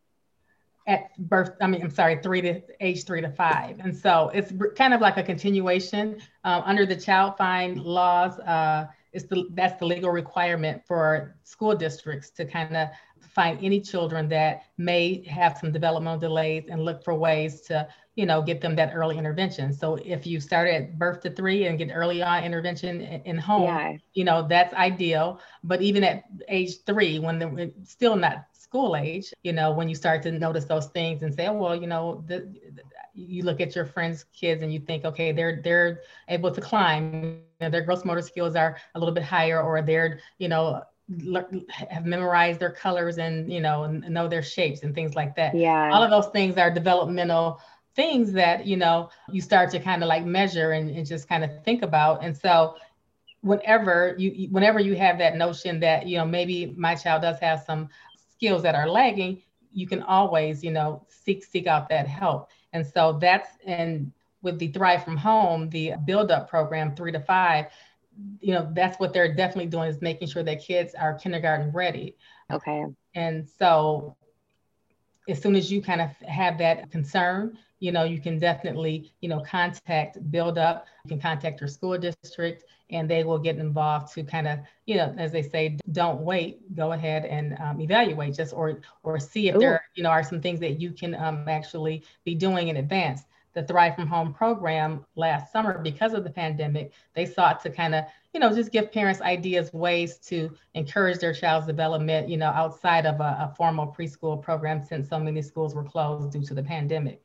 at 0.86 1.16
birth 1.18 1.52
i 1.60 1.66
mean 1.66 1.82
i'm 1.82 1.90
sorry 1.90 2.18
three 2.22 2.40
to 2.40 2.60
age 2.80 3.04
three 3.04 3.20
to 3.20 3.30
five 3.30 3.78
and 3.80 3.96
so 3.96 4.30
it's 4.34 4.52
kind 4.76 4.94
of 4.94 5.00
like 5.00 5.16
a 5.16 5.22
continuation 5.22 6.20
um, 6.44 6.62
under 6.64 6.86
the 6.86 6.96
child 6.96 7.36
find 7.36 7.80
laws 7.82 8.38
uh, 8.40 8.86
it's 9.12 9.24
the 9.26 9.46
that's 9.54 9.78
the 9.78 9.86
legal 9.86 10.10
requirement 10.10 10.82
for 10.86 11.36
school 11.44 11.74
districts 11.74 12.30
to 12.30 12.44
kind 12.44 12.76
of 12.76 12.88
find 13.34 13.58
any 13.62 13.80
children 13.80 14.28
that 14.28 14.64
may 14.78 15.24
have 15.26 15.58
some 15.58 15.72
developmental 15.72 16.18
delays 16.18 16.64
and 16.68 16.84
look 16.84 17.04
for 17.04 17.14
ways 17.14 17.60
to 17.62 17.86
you 18.16 18.26
know 18.26 18.42
get 18.42 18.60
them 18.60 18.74
that 18.74 18.92
early 18.94 19.16
intervention 19.16 19.72
so 19.72 19.94
if 20.04 20.26
you 20.26 20.40
start 20.40 20.68
at 20.68 20.98
birth 20.98 21.20
to 21.20 21.30
three 21.30 21.66
and 21.66 21.78
get 21.78 21.90
early 21.92 22.22
on 22.22 22.42
intervention 22.44 23.00
in, 23.00 23.38
home 23.38 23.64
yeah. 23.64 23.96
you 24.14 24.24
know 24.24 24.46
that's 24.48 24.74
ideal 24.74 25.40
but 25.62 25.80
even 25.80 26.02
at 26.02 26.24
age 26.48 26.82
three 26.84 27.18
when 27.18 27.38
they're 27.38 27.70
still 27.84 28.16
not 28.16 28.46
school 28.52 28.96
age 28.96 29.32
you 29.42 29.52
know 29.52 29.72
when 29.72 29.88
you 29.88 29.94
start 29.94 30.22
to 30.22 30.30
notice 30.32 30.64
those 30.64 30.86
things 30.88 31.22
and 31.22 31.34
say 31.34 31.46
oh 31.46 31.52
well 31.52 31.74
you 31.74 31.86
know 31.86 32.22
the, 32.26 32.52
you 33.14 33.42
look 33.42 33.60
at 33.60 33.74
your 33.74 33.84
friends' 33.84 34.24
kids 34.32 34.62
and 34.62 34.72
you 34.72 34.80
think, 34.80 35.04
okay, 35.04 35.32
they're 35.32 35.60
they're 35.62 36.00
able 36.28 36.50
to 36.50 36.60
climb. 36.60 37.14
You 37.14 37.42
know, 37.60 37.70
their 37.70 37.82
gross 37.82 38.04
motor 38.04 38.22
skills 38.22 38.56
are 38.56 38.76
a 38.94 38.98
little 38.98 39.14
bit 39.14 39.24
higher, 39.24 39.62
or 39.62 39.82
they're 39.82 40.20
you 40.38 40.48
know 40.48 40.82
have 41.68 42.06
memorized 42.06 42.60
their 42.60 42.70
colors 42.70 43.18
and 43.18 43.52
you 43.52 43.60
know 43.60 43.86
know 43.86 44.28
their 44.28 44.42
shapes 44.42 44.82
and 44.82 44.94
things 44.94 45.14
like 45.14 45.34
that. 45.36 45.56
Yeah, 45.56 45.90
all 45.92 46.02
of 46.02 46.10
those 46.10 46.28
things 46.28 46.56
are 46.58 46.70
developmental 46.70 47.60
things 47.96 48.32
that 48.32 48.66
you 48.66 48.76
know 48.76 49.10
you 49.30 49.40
start 49.40 49.70
to 49.70 49.80
kind 49.80 50.02
of 50.02 50.08
like 50.08 50.24
measure 50.24 50.72
and, 50.72 50.90
and 50.90 51.06
just 51.06 51.28
kind 51.28 51.44
of 51.44 51.50
think 51.64 51.82
about. 51.82 52.22
And 52.24 52.36
so 52.36 52.76
whenever 53.42 54.14
you 54.18 54.48
whenever 54.50 54.78
you 54.78 54.94
have 54.96 55.18
that 55.18 55.36
notion 55.36 55.80
that 55.80 56.06
you 56.06 56.16
know 56.16 56.24
maybe 56.24 56.74
my 56.76 56.94
child 56.94 57.22
does 57.22 57.38
have 57.40 57.62
some 57.62 57.88
skills 58.32 58.62
that 58.62 58.74
are 58.74 58.88
lagging 58.88 59.40
you 59.72 59.86
can 59.86 60.02
always 60.02 60.62
you 60.62 60.70
know 60.70 61.04
seek 61.08 61.44
seek 61.44 61.66
out 61.66 61.88
that 61.88 62.06
help 62.06 62.50
and 62.72 62.86
so 62.86 63.18
that's 63.20 63.48
and 63.66 64.12
with 64.42 64.58
the 64.58 64.68
Thrive 64.68 65.04
from 65.04 65.16
Home, 65.16 65.68
the 65.68 65.94
build 66.06 66.30
up 66.30 66.48
program, 66.48 66.94
three 66.94 67.12
to 67.12 67.20
five, 67.20 67.66
you 68.40 68.54
know, 68.54 68.70
that's 68.72 68.98
what 68.98 69.12
they're 69.12 69.34
definitely 69.34 69.66
doing 69.70 69.88
is 69.88 70.00
making 70.00 70.28
sure 70.28 70.42
that 70.42 70.62
kids 70.62 70.94
are 70.94 71.14
kindergarten 71.14 71.70
ready. 71.72 72.16
Okay. 72.50 72.84
And 73.14 73.46
so 73.46 74.16
as 75.28 75.40
soon 75.40 75.56
as 75.56 75.70
you 75.70 75.82
kind 75.82 76.00
of 76.00 76.10
have 76.26 76.58
that 76.58 76.90
concern, 76.90 77.58
you 77.80 77.92
know, 77.92 78.04
you 78.04 78.20
can 78.20 78.38
definitely, 78.38 79.12
you 79.20 79.28
know, 79.28 79.40
contact 79.40 80.30
Build 80.30 80.58
Up. 80.58 80.86
You 81.04 81.08
can 81.08 81.20
contact 81.20 81.60
your 81.60 81.68
school 81.68 81.98
district 81.98 82.64
and 82.90 83.08
they 83.08 83.24
will 83.24 83.38
get 83.38 83.56
involved 83.56 84.12
to 84.14 84.22
kind 84.22 84.46
of, 84.46 84.58
you 84.86 84.96
know, 84.96 85.14
as 85.16 85.32
they 85.32 85.42
say, 85.42 85.78
don't 85.92 86.20
wait, 86.20 86.74
go 86.76 86.92
ahead 86.92 87.24
and 87.24 87.56
um, 87.58 87.80
evaluate 87.80 88.34
just 88.34 88.52
or 88.52 88.80
or 89.02 89.18
see 89.18 89.48
if 89.48 89.56
Ooh. 89.56 89.60
there, 89.60 89.82
you 89.94 90.02
know, 90.02 90.10
are 90.10 90.22
some 90.22 90.40
things 90.40 90.60
that 90.60 90.80
you 90.80 90.92
can 90.92 91.14
um, 91.14 91.48
actually 91.48 92.04
be 92.24 92.34
doing 92.34 92.68
in 92.68 92.76
advance. 92.76 93.22
The 93.52 93.64
Thrive 93.64 93.96
from 93.96 94.06
Home 94.06 94.32
program 94.32 95.04
last 95.16 95.50
summer, 95.50 95.78
because 95.78 96.12
of 96.12 96.22
the 96.22 96.30
pandemic, 96.30 96.92
they 97.14 97.26
sought 97.26 97.60
to 97.62 97.70
kind 97.70 97.96
of, 97.96 98.04
you 98.32 98.38
know, 98.38 98.54
just 98.54 98.70
give 98.70 98.92
parents 98.92 99.20
ideas, 99.22 99.72
ways 99.72 100.18
to 100.18 100.52
encourage 100.74 101.18
their 101.18 101.34
child's 101.34 101.66
development, 101.66 102.28
you 102.28 102.36
know, 102.36 102.50
outside 102.50 103.06
of 103.06 103.18
a, 103.18 103.50
a 103.50 103.54
formal 103.56 103.88
preschool 103.88 104.40
program 104.40 104.84
since 104.84 105.08
so 105.08 105.18
many 105.18 105.42
schools 105.42 105.74
were 105.74 105.82
closed 105.82 106.30
due 106.30 106.44
to 106.44 106.54
the 106.54 106.62
pandemic. 106.62 107.24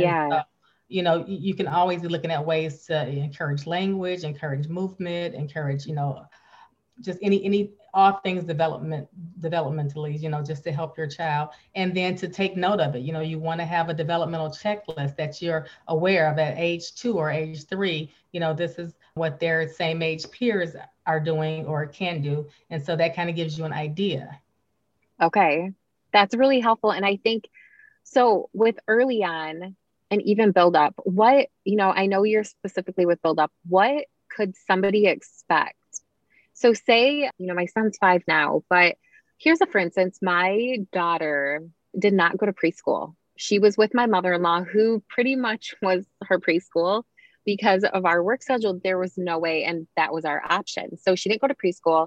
Yeah. 0.00 0.28
So, 0.30 0.40
you 0.88 1.02
know, 1.02 1.24
you 1.26 1.54
can 1.54 1.66
always 1.66 2.02
be 2.02 2.08
looking 2.08 2.30
at 2.30 2.44
ways 2.44 2.84
to 2.86 3.08
encourage 3.08 3.66
language, 3.66 4.22
encourage 4.22 4.68
movement, 4.68 5.34
encourage, 5.34 5.86
you 5.86 5.94
know, 5.94 6.26
just 7.00 7.18
any 7.22 7.44
any 7.44 7.72
all 7.92 8.20
things 8.24 8.44
development 8.44 9.08
developmentally 9.40 10.20
you 10.20 10.28
know 10.28 10.42
just 10.42 10.64
to 10.64 10.72
help 10.72 10.96
your 10.96 11.08
child. 11.08 11.50
And 11.74 11.94
then 11.94 12.14
to 12.16 12.28
take 12.28 12.56
note 12.56 12.80
of 12.80 12.94
it 12.94 13.00
you 13.00 13.12
know 13.12 13.20
you 13.20 13.38
want 13.38 13.60
to 13.60 13.64
have 13.64 13.88
a 13.88 13.94
developmental 13.94 14.50
checklist 14.50 15.16
that 15.16 15.42
you're 15.42 15.66
aware 15.88 16.30
of 16.30 16.38
at 16.38 16.56
age 16.56 16.94
two 16.94 17.18
or 17.18 17.30
age 17.30 17.64
three 17.64 18.12
you 18.32 18.40
know 18.40 18.54
this 18.54 18.78
is 18.78 18.94
what 19.14 19.40
their 19.40 19.68
same 19.68 20.02
age 20.02 20.30
peers 20.30 20.76
are 21.06 21.20
doing 21.20 21.66
or 21.66 21.86
can 21.86 22.22
do. 22.22 22.46
And 22.70 22.82
so 22.82 22.96
that 22.96 23.14
kind 23.14 23.28
of 23.30 23.36
gives 23.36 23.58
you 23.58 23.64
an 23.64 23.72
idea. 23.72 24.40
Okay. 25.20 25.72
That's 26.12 26.34
really 26.34 26.60
helpful. 26.60 26.92
And 26.92 27.04
i 27.04 27.16
think 27.16 27.48
so 28.04 28.50
with 28.52 28.76
early 28.86 29.24
on 29.24 29.76
and 30.14 30.22
even 30.22 30.52
build 30.52 30.76
up. 30.76 30.94
What 31.04 31.48
you 31.64 31.76
know 31.76 31.90
i 31.90 32.06
know 32.06 32.22
you're 32.22 32.44
specifically 32.44 33.04
with 33.04 33.20
build 33.20 33.38
up. 33.38 33.52
What 33.68 34.06
could 34.30 34.54
somebody 34.66 35.06
expect? 35.06 35.76
So 36.54 36.72
say 36.72 37.28
you 37.38 37.46
know 37.46 37.54
my 37.54 37.66
son's 37.66 37.98
five 37.98 38.22
now 38.26 38.62
but 38.70 38.96
here's 39.38 39.60
a 39.60 39.66
for 39.66 39.78
instance 39.78 40.18
my 40.22 40.78
daughter 40.92 41.62
did 41.98 42.14
not 42.14 42.38
go 42.38 42.46
to 42.46 42.52
preschool. 42.52 43.14
She 43.36 43.58
was 43.58 43.76
with 43.76 43.92
my 43.92 44.06
mother-in-law 44.06 44.62
who 44.62 45.02
pretty 45.08 45.36
much 45.36 45.74
was 45.82 46.06
her 46.22 46.38
preschool. 46.38 47.02
Because 47.44 47.84
of 47.84 48.06
our 48.06 48.22
work 48.22 48.42
schedule 48.42 48.80
there 48.82 48.96
was 48.96 49.18
no 49.18 49.38
way 49.38 49.64
and 49.64 49.86
that 49.96 50.14
was 50.14 50.24
our 50.24 50.42
option. 50.48 50.96
So 50.96 51.14
she 51.14 51.28
didn't 51.28 51.42
go 51.42 51.48
to 51.48 51.54
preschool. 51.54 52.06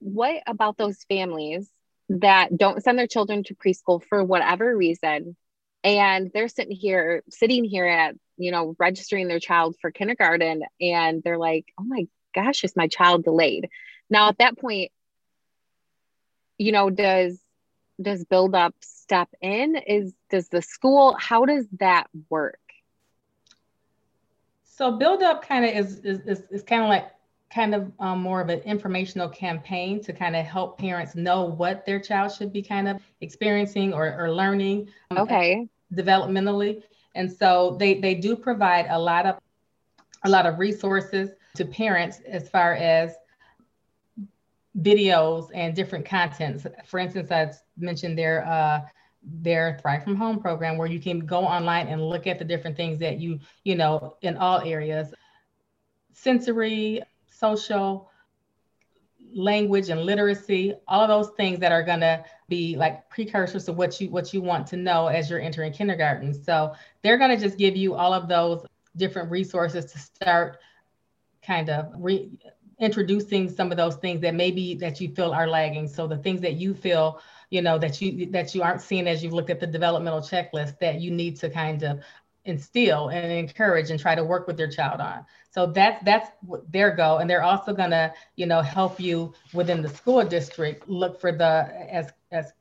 What 0.00 0.42
about 0.46 0.76
those 0.76 0.98
families 1.08 1.70
that 2.08 2.56
don't 2.56 2.82
send 2.82 2.98
their 2.98 3.06
children 3.06 3.44
to 3.44 3.54
preschool 3.54 4.02
for 4.08 4.24
whatever 4.24 4.76
reason 4.76 5.36
and 5.84 6.30
they're 6.32 6.48
sitting 6.48 6.74
here 6.74 7.22
sitting 7.28 7.64
here 7.64 7.86
at 7.86 8.16
you 8.36 8.50
know 8.50 8.74
registering 8.78 9.28
their 9.28 9.38
child 9.38 9.76
for 9.80 9.90
kindergarten 9.90 10.62
and 10.80 11.22
they're 11.22 11.38
like 11.38 11.66
oh 11.78 11.84
my 11.84 12.08
gosh 12.34 12.64
is 12.64 12.74
my 12.74 12.88
child 12.88 13.22
delayed? 13.22 13.68
Now 14.10 14.28
at 14.28 14.38
that 14.38 14.58
point 14.58 14.90
you 16.58 16.72
know 16.72 16.90
does 16.90 17.38
does 18.00 18.24
build 18.24 18.54
up 18.56 18.74
step 18.80 19.28
in? 19.40 19.76
Is 19.76 20.12
does 20.30 20.48
the 20.48 20.62
school 20.62 21.14
how 21.18 21.44
does 21.44 21.66
that 21.78 22.08
work? 22.28 22.58
So 24.64 24.90
build 24.90 25.22
up 25.22 25.46
kind 25.46 25.64
of 25.64 25.70
is, 25.72 25.98
is 26.00 26.20
is, 26.26 26.42
is 26.50 26.62
kind 26.62 26.82
of 26.82 26.88
like 26.88 27.13
kind 27.54 27.74
of 27.74 27.92
um, 28.00 28.20
more 28.20 28.40
of 28.40 28.48
an 28.48 28.60
informational 28.60 29.28
campaign 29.28 30.02
to 30.02 30.12
kind 30.12 30.34
of 30.34 30.44
help 30.44 30.78
parents 30.78 31.14
know 31.14 31.44
what 31.44 31.86
their 31.86 32.00
child 32.00 32.32
should 32.32 32.52
be 32.52 32.62
kind 32.62 32.88
of 32.88 33.00
experiencing 33.20 33.92
or, 33.92 34.14
or 34.18 34.32
learning 34.32 34.88
um, 35.10 35.18
okay 35.18 35.68
developmentally. 35.94 36.82
And 37.14 37.30
so 37.30 37.76
they, 37.78 38.00
they 38.00 38.14
do 38.14 38.36
provide 38.36 38.86
a 38.88 38.98
lot 38.98 39.26
of 39.26 39.38
a 40.24 40.28
lot 40.28 40.46
of 40.46 40.58
resources 40.58 41.30
to 41.54 41.64
parents 41.66 42.20
as 42.26 42.48
far 42.48 42.74
as 42.74 43.14
videos 44.80 45.50
and 45.52 45.76
different 45.76 46.06
contents. 46.06 46.66
For 46.86 46.98
instance, 46.98 47.30
I 47.30 47.52
mentioned 47.76 48.18
their 48.18 48.46
uh, 48.46 48.80
their 49.22 49.78
Thrive 49.80 50.02
from 50.02 50.16
Home 50.16 50.40
program 50.40 50.78
where 50.78 50.88
you 50.88 51.00
can 51.00 51.20
go 51.20 51.40
online 51.40 51.88
and 51.88 52.08
look 52.08 52.26
at 52.26 52.38
the 52.38 52.44
different 52.44 52.76
things 52.76 52.98
that 53.00 53.20
you, 53.20 53.38
you 53.64 53.74
know, 53.74 54.16
in 54.22 54.36
all 54.36 54.60
areas, 54.62 55.14
sensory, 56.12 57.02
social, 57.44 58.10
language 59.34 59.88
and 59.88 60.00
literacy, 60.02 60.74
all 60.88 61.02
of 61.02 61.08
those 61.08 61.34
things 61.36 61.58
that 61.58 61.72
are 61.72 61.82
going 61.82 62.00
to 62.00 62.24
be 62.48 62.76
like 62.76 63.08
precursors 63.10 63.64
to 63.64 63.72
what 63.72 64.00
you 64.00 64.08
what 64.10 64.32
you 64.32 64.40
want 64.40 64.66
to 64.68 64.76
know 64.76 65.08
as 65.08 65.28
you're 65.28 65.40
entering 65.40 65.72
kindergarten. 65.72 66.32
So 66.32 66.72
they're 67.02 67.18
going 67.18 67.36
to 67.36 67.42
just 67.44 67.58
give 67.58 67.76
you 67.76 67.94
all 67.94 68.12
of 68.14 68.28
those 68.28 68.64
different 68.96 69.30
resources 69.30 69.84
to 69.92 69.98
start 69.98 70.58
kind 71.44 71.68
of 71.68 71.92
re- 71.96 72.30
introducing 72.78 73.50
some 73.50 73.70
of 73.70 73.76
those 73.76 73.96
things 73.96 74.20
that 74.20 74.34
maybe 74.34 74.74
that 74.76 75.00
you 75.00 75.14
feel 75.14 75.32
are 75.32 75.48
lagging. 75.48 75.88
So 75.88 76.06
the 76.06 76.18
things 76.18 76.40
that 76.40 76.54
you 76.54 76.74
feel, 76.74 77.20
you 77.50 77.60
know, 77.60 77.78
that 77.78 78.00
you 78.00 78.30
that 78.30 78.54
you 78.54 78.62
aren't 78.62 78.80
seeing 78.80 79.06
as 79.06 79.22
you've 79.22 79.34
looked 79.34 79.50
at 79.50 79.60
the 79.60 79.66
developmental 79.66 80.20
checklist 80.20 80.78
that 80.78 81.00
you 81.00 81.10
need 81.10 81.36
to 81.40 81.50
kind 81.50 81.82
of 81.82 82.00
instill 82.44 83.08
and 83.08 83.32
encourage 83.32 83.90
and 83.90 83.98
try 83.98 84.14
to 84.14 84.24
work 84.24 84.46
with 84.46 84.58
your 84.58 84.70
child 84.70 85.00
on. 85.00 85.24
So 85.50 85.66
that's 85.66 86.04
that's 86.04 86.30
their 86.68 86.94
goal, 86.94 87.18
and 87.18 87.30
they're 87.30 87.42
also 87.42 87.72
gonna, 87.72 88.12
you 88.36 88.46
know, 88.46 88.60
help 88.60 89.00
you 89.00 89.34
within 89.52 89.82
the 89.82 89.88
school 89.88 90.24
district 90.24 90.88
look 90.88 91.20
for 91.20 91.32
the 91.32 91.68
as 91.90 92.12
as 92.32 92.52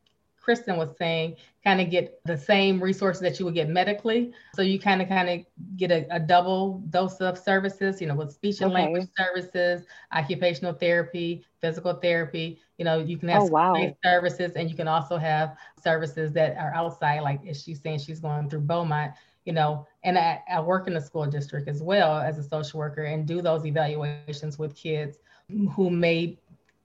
Kristen 0.43 0.75
was 0.75 0.89
saying, 0.97 1.37
kind 1.63 1.79
of 1.79 1.89
get 1.89 2.19
the 2.25 2.37
same 2.37 2.83
resources 2.83 3.21
that 3.21 3.39
you 3.39 3.45
would 3.45 3.53
get 3.53 3.69
medically. 3.69 4.33
So 4.55 4.61
you 4.61 4.77
kind 4.77 5.01
of 5.01 5.07
kind 5.07 5.29
of 5.29 5.77
get 5.77 5.89
a, 5.89 6.05
a, 6.13 6.19
double 6.19 6.83
dose 6.89 7.21
of 7.21 7.37
services, 7.37 8.01
you 8.01 8.07
know, 8.07 8.15
with 8.15 8.33
speech 8.33 8.59
and 8.59 8.71
okay. 8.71 8.83
language 8.83 9.07
services, 9.17 9.85
occupational 10.11 10.73
therapy, 10.73 11.45
physical 11.61 11.93
therapy. 11.93 12.59
You 12.77 12.83
know, 12.83 12.99
you 12.99 13.17
can 13.17 13.29
have 13.29 13.43
oh, 13.43 13.45
wow. 13.45 13.95
services 14.03 14.51
and 14.57 14.69
you 14.69 14.75
can 14.75 14.89
also 14.89 15.15
have 15.15 15.55
services 15.81 16.33
that 16.33 16.57
are 16.57 16.73
outside, 16.75 17.21
like 17.21 17.39
if 17.45 17.55
she's 17.55 17.81
saying 17.81 17.99
she's 17.99 18.19
going 18.19 18.49
through 18.49 18.61
Beaumont, 18.61 19.13
you 19.45 19.53
know, 19.53 19.87
and 20.03 20.17
I, 20.17 20.41
I 20.49 20.61
work 20.61 20.87
in 20.87 20.93
the 20.93 21.01
school 21.01 21.25
district 21.25 21.67
as 21.67 21.81
well 21.81 22.17
as 22.17 22.37
a 22.37 22.43
social 22.43 22.79
worker 22.79 23.03
and 23.03 23.25
do 23.25 23.41
those 23.41 23.65
evaluations 23.65 24.57
with 24.57 24.75
kids 24.75 25.17
who 25.75 25.89
may 25.89 26.37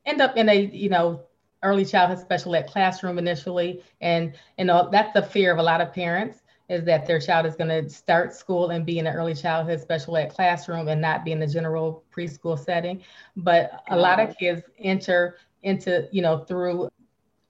end 0.06 0.20
up 0.20 0.36
in 0.36 0.48
a, 0.48 0.66
you 0.66 0.88
know, 0.88 1.22
early 1.62 1.84
childhood 1.84 2.20
special 2.20 2.54
ed 2.54 2.66
classroom 2.66 3.18
initially. 3.18 3.82
And 4.00 4.34
you 4.56 4.64
know, 4.64 4.88
that's 4.90 5.12
the 5.12 5.22
fear 5.22 5.52
of 5.52 5.58
a 5.58 5.62
lot 5.62 5.80
of 5.80 5.92
parents 5.92 6.42
is 6.68 6.84
that 6.84 7.06
their 7.06 7.18
child 7.18 7.46
is 7.46 7.56
going 7.56 7.70
to 7.70 7.88
start 7.88 8.34
school 8.34 8.70
and 8.70 8.84
be 8.84 8.98
in 8.98 9.06
an 9.06 9.14
early 9.14 9.34
childhood 9.34 9.80
special 9.80 10.16
ed 10.16 10.30
classroom 10.30 10.88
and 10.88 11.00
not 11.00 11.24
be 11.24 11.32
in 11.32 11.40
the 11.40 11.46
general 11.46 12.04
preschool 12.14 12.62
setting. 12.62 13.02
But 13.36 13.82
a 13.88 13.96
lot 13.96 14.20
of 14.20 14.36
kids 14.36 14.62
enter 14.78 15.36
into, 15.62 16.06
you 16.12 16.20
know, 16.20 16.38
through 16.38 16.90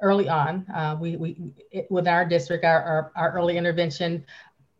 early 0.00 0.28
on. 0.28 0.64
Uh, 0.72 0.96
we, 1.00 1.16
we 1.16 1.52
with 1.90 2.06
our 2.06 2.24
district, 2.24 2.64
our, 2.64 2.80
our, 2.82 3.12
our 3.16 3.32
early 3.32 3.56
intervention 3.56 4.24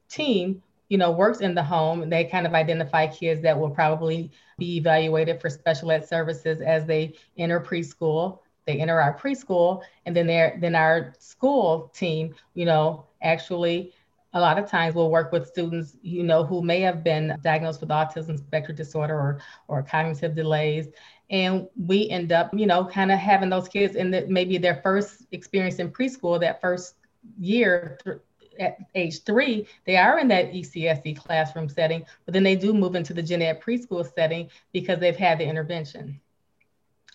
team, 0.09 0.63
you 0.89 0.99
know, 0.99 1.11
works 1.11 1.41
in 1.41 1.55
the 1.55 1.63
home. 1.63 2.09
They 2.09 2.25
kind 2.25 2.47
of 2.47 2.55
identify 2.55 3.07
kids 3.07 3.43
that 3.43 3.59
will 3.59 3.71
probably 3.71 4.31
be 4.59 4.77
evaluated 4.77 5.41
for 5.41 5.51
special 5.51 5.91
ed 5.91 6.07
services 6.09 6.61
as 6.61 6.87
they 6.87 7.15
enter 7.37 7.61
preschool 7.61 8.41
they 8.69 8.79
enter 8.79 9.01
our 9.01 9.19
preschool 9.19 9.83
and 10.05 10.15
then 10.15 10.27
they 10.27 10.57
then 10.61 10.75
our 10.75 11.15
school 11.19 11.91
team 11.95 12.35
you 12.55 12.67
know 12.67 13.07
actually 13.23 13.95
a 14.35 14.41
lot 14.41 14.59
of 14.59 14.69
times 14.69 14.95
we'll 14.95 15.11
work 15.11 15.33
with 15.33 15.49
students 15.49 15.97
you 16.03 16.23
know 16.23 16.45
who 16.45 16.63
may 16.63 16.81
have 16.81 17.03
been 17.03 17.35
diagnosed 17.43 17.81
with 17.81 17.89
autism 17.89 18.39
spectrum 18.39 18.77
disorder 18.77 19.15
or 19.15 19.39
or 19.69 19.83
cognitive 19.83 20.35
delays 20.35 20.89
and 21.31 21.67
we 21.87 22.11
end 22.11 22.31
up 22.31 22.51
you 22.53 22.67
know 22.67 22.85
kind 22.85 23.11
of 23.11 23.19
having 23.19 23.49
those 23.49 23.69
kids 23.69 23.97
in 23.97 24.11
the, 24.11 24.27
maybe 24.29 24.59
their 24.59 24.81
first 24.83 25.27
experience 25.33 25.77
in 25.77 25.91
preschool 25.91 26.39
that 26.39 26.61
first 26.61 26.97
year 27.39 27.99
th- 28.05 28.19
at 28.59 28.79
age 28.95 29.23
three, 29.23 29.67
they 29.85 29.97
are 29.97 30.19
in 30.19 30.29
that 30.29 30.53
ECSE 30.53 31.17
classroom 31.17 31.69
setting, 31.69 32.05
but 32.25 32.35
then 32.35 32.43
they 32.43 32.57
do 32.57 32.73
move 32.73 32.95
into 32.95 33.15
the 33.15 33.23
gen 33.23 33.43
ed 33.43 33.61
preschool 33.61 34.09
setting 34.15 34.51
because 34.73 34.99
they've 34.99 35.17
had 35.17 35.39
the 35.39 35.45
intervention. 35.45 36.21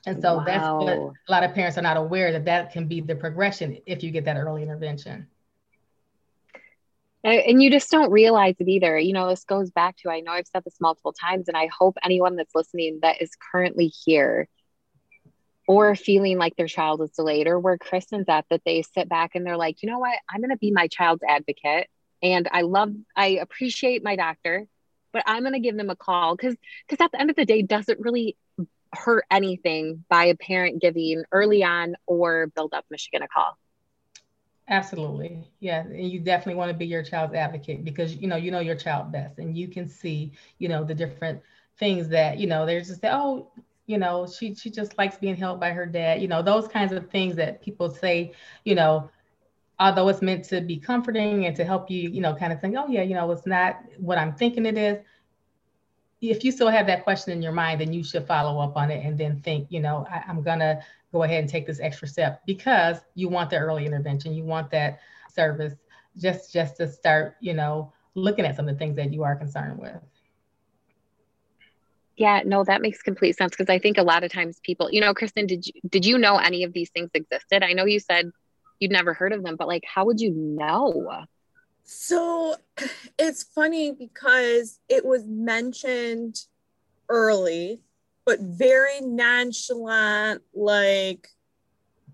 And 0.06 0.22
so 0.22 0.38
wow. 0.38 0.44
that's 0.44 0.68
what 0.68 1.14
a 1.28 1.32
lot 1.32 1.44
of 1.44 1.54
parents 1.54 1.78
are 1.78 1.82
not 1.82 1.98
aware 1.98 2.32
that 2.34 2.46
that 2.46 2.72
can 2.72 2.88
be 2.88 3.00
the 3.00 3.16
progression 3.16 3.78
if 3.86 4.04
you 4.04 4.12
get 4.12 4.26
that 4.26 4.38
early 4.38 4.64
intervention. 4.64 5.28
And 7.26 7.64
you 7.64 7.72
just 7.72 7.90
don't 7.90 8.12
realize 8.12 8.56
it 8.60 8.68
either. 8.68 9.00
You 9.00 9.14
know, 9.14 9.30
this 9.30 9.46
goes 9.46 9.72
back 9.72 9.96
to 9.98 10.10
I 10.10 10.20
know 10.20 10.34
I've 10.34 10.48
said 10.48 10.66
this 10.66 10.82
multiple 10.82 11.14
times, 11.14 11.48
and 11.48 11.56
I 11.56 11.68
hope 11.68 11.96
anyone 12.04 12.36
that's 12.36 12.54
listening 12.54 13.00
that 13.02 13.22
is 13.22 13.32
currently 13.52 13.88
here 13.88 14.50
or 15.68 15.96
feeling 15.96 16.38
like 16.38 16.56
their 16.56 16.68
child 16.68 17.02
is 17.02 17.12
delayed 17.12 17.48
or 17.48 17.60
where 17.60 17.78
Kristen's 17.78 18.28
at, 18.28 18.46
that 18.50 18.62
they 18.66 18.82
sit 18.82 19.08
back 19.08 19.32
and 19.36 19.46
they're 19.46 19.58
like, 19.58 19.82
you 19.82 19.90
know 19.90 20.00
what, 20.00 20.18
I'm 20.30 20.42
going 20.42 20.52
to 20.52 20.58
be 20.58 20.72
my 20.72 20.88
child's 20.88 21.24
advocate. 21.28 21.88
And 22.22 22.48
I 22.52 22.62
love, 22.62 22.94
I 23.16 23.40
appreciate 23.42 24.04
my 24.04 24.16
doctor, 24.16 24.66
but 25.12 25.24
I'm 25.26 25.44
going 25.44 25.54
to 25.54 25.60
give 25.60 25.78
them 25.78 25.90
a 25.90 25.96
call 25.96 26.36
because, 26.36 26.56
because 26.88 27.04
at 27.04 27.12
the 27.12 27.20
end 27.20 27.30
of 27.30 27.36
the 27.36 27.46
day, 27.46 27.62
does 27.62 27.90
it 27.90 28.00
really 28.00 28.36
hurt 28.96 29.26
anything 29.32 30.04
by 30.10 30.26
a 30.26 30.36
parent 30.36 30.82
giving 30.82 31.24
early 31.32 31.64
on 31.64 31.96
or 32.06 32.48
build 32.48 32.74
up 32.74 32.86
Michigan 32.90 33.24
a 33.24 33.28
call. 33.28 33.58
Absolutely. 34.70 35.44
Yeah. 35.60 35.82
And 35.82 36.10
you 36.10 36.20
definitely 36.20 36.56
want 36.56 36.72
to 36.72 36.78
be 36.78 36.86
your 36.86 37.04
child's 37.04 37.34
advocate 37.34 37.84
because 37.84 38.16
you 38.16 38.28
know, 38.28 38.38
you 38.38 38.50
know 38.50 38.60
your 38.60 38.76
child 38.76 39.12
best 39.12 39.38
and 39.40 39.58
you 39.58 39.68
can 39.68 39.90
see, 39.90 40.32
you 40.58 40.70
know, 40.70 40.84
the 40.84 40.96
different 40.96 41.42
things 41.78 42.08
that, 42.10 42.38
you 42.38 42.48
know, 42.48 42.66
there's 42.66 42.88
just 42.88 43.04
oh, 43.04 43.52
you 43.86 43.98
know, 43.98 44.28
she 44.28 44.56
she 44.56 44.70
just 44.70 44.98
likes 44.98 45.18
being 45.18 45.36
held 45.36 45.60
by 45.60 45.72
her 45.72 45.86
dad, 45.86 46.22
you 46.22 46.28
know, 46.28 46.42
those 46.42 46.68
kinds 46.68 46.94
of 46.94 47.10
things 47.10 47.36
that 47.36 47.62
people 47.62 47.90
say, 47.90 48.34
you 48.64 48.76
know, 48.76 49.10
although 49.80 50.08
it's 50.10 50.22
meant 50.22 50.46
to 50.46 50.62
be 50.62 50.78
comforting 50.78 51.46
and 51.46 51.56
to 51.56 51.66
help 51.66 51.90
you, 51.92 52.10
you 52.10 52.22
know, 52.22 52.34
kind 52.34 52.54
of 52.54 52.62
think, 52.62 52.76
oh 52.78 52.88
yeah, 52.88 53.02
you 53.02 53.14
know, 53.14 53.30
it's 53.32 53.46
not 53.46 53.80
what 53.98 54.18
I'm 54.18 54.34
thinking 54.34 54.66
it 54.66 54.78
is 54.78 55.00
if 56.30 56.44
you 56.44 56.52
still 56.52 56.70
have 56.70 56.88
that 56.88 57.04
question 57.04 57.34
in 57.34 57.42
your 57.42 57.52
mind, 57.52 57.82
then 57.82 57.92
you 57.92 58.04
should 58.04 58.26
follow 58.26 58.62
up 58.62 58.78
on 58.78 58.90
it 58.90 59.06
and 59.06 59.18
then 59.18 59.42
think, 59.42 59.68
you 59.70 59.82
know, 59.82 60.08
I, 60.10 60.24
am 60.30 60.42
gonna 60.42 60.82
go 61.12 61.24
ahead 61.24 61.42
and 61.42 61.50
take 61.50 61.68
this 61.68 61.80
extra 61.80 62.08
step 62.08 62.42
because 62.46 63.00
you 63.14 63.28
want 63.28 63.50
the 63.50 63.58
early 63.58 63.86
intervention, 63.86 64.34
you 64.34 64.46
want 64.46 64.72
that 64.72 65.00
service 65.34 65.74
just 66.18 66.54
just 66.54 66.78
to 66.78 66.88
start, 66.88 67.36
you 67.42 67.54
know, 67.54 67.92
looking 68.16 68.46
at 68.46 68.56
some 68.56 68.68
of 68.70 68.76
the 68.76 68.80
things 68.80 68.96
that 68.96 69.12
you 69.12 69.24
are 69.24 69.36
concerned 69.36 69.80
with. 69.80 69.98
Yeah, 72.16 72.42
no, 72.46 72.64
that 72.64 72.82
makes 72.82 73.02
complete 73.02 73.38
sense 73.38 73.52
because 73.52 73.70
I 73.70 73.80
think 73.80 73.98
a 73.98 74.04
lot 74.04 74.24
of 74.24 74.32
times 74.32 74.60
people, 74.64 74.90
you 74.92 75.02
know, 75.02 75.14
Kristen, 75.14 75.48
did 75.48 75.66
you 75.66 75.74
did 75.90 76.06
you 76.06 76.18
know 76.18 76.38
any 76.38 76.64
of 76.64 76.74
these 76.74 76.92
things 76.92 77.10
existed? 77.14 77.64
I 77.64 77.74
know 77.74 77.86
you 77.86 78.00
said 78.00 78.32
you'd 78.80 78.92
never 78.92 79.14
heard 79.14 79.34
of 79.34 79.44
them, 79.44 79.56
but 79.56 79.68
like 79.68 79.84
how 79.86 80.06
would 80.06 80.22
you 80.22 80.32
know? 80.32 81.26
So 81.84 82.56
it's 83.20 83.44
funny 83.44 83.92
because 83.92 84.80
it 84.90 85.06
was 85.06 85.26
mentioned 85.26 86.40
early, 87.10 87.82
but 88.26 88.40
very 88.40 89.02
nonchalant, 89.02 90.42
like, 90.54 91.28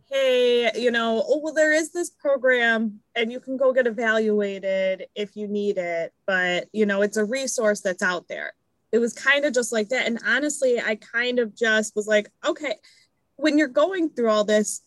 hey, 0.10 0.72
you 0.76 0.92
know, 0.92 1.24
oh, 1.28 1.40
well, 1.44 1.54
there 1.54 1.74
is 1.74 1.92
this 1.92 2.10
program 2.10 3.00
and 3.16 3.32
you 3.32 3.40
can 3.40 3.58
go 3.58 3.74
get 3.74 3.86
evaluated 3.86 5.06
if 5.14 5.36
you 5.36 5.48
need 5.48 5.78
it, 5.78 6.14
but, 6.26 6.68
you 6.74 6.86
know, 6.86 7.02
it's 7.02 7.18
a 7.18 7.26
resource 7.26 7.82
that's 7.82 8.02
out 8.02 8.28
there. 8.28 8.54
It 8.92 9.00
was 9.00 9.14
kind 9.14 9.46
of 9.46 9.54
just 9.54 9.72
like 9.72 9.90
that. 9.90 10.08
And 10.08 10.20
honestly, 10.26 10.80
I 10.80 10.96
kind 10.96 11.40
of 11.40 11.56
just 11.56 11.96
was 11.96 12.08
like, 12.08 12.30
okay, 12.46 12.76
when 13.36 13.58
you're 13.58 13.68
going 13.68 14.10
through 14.10 14.30
all 14.30 14.44
this, 14.44 14.82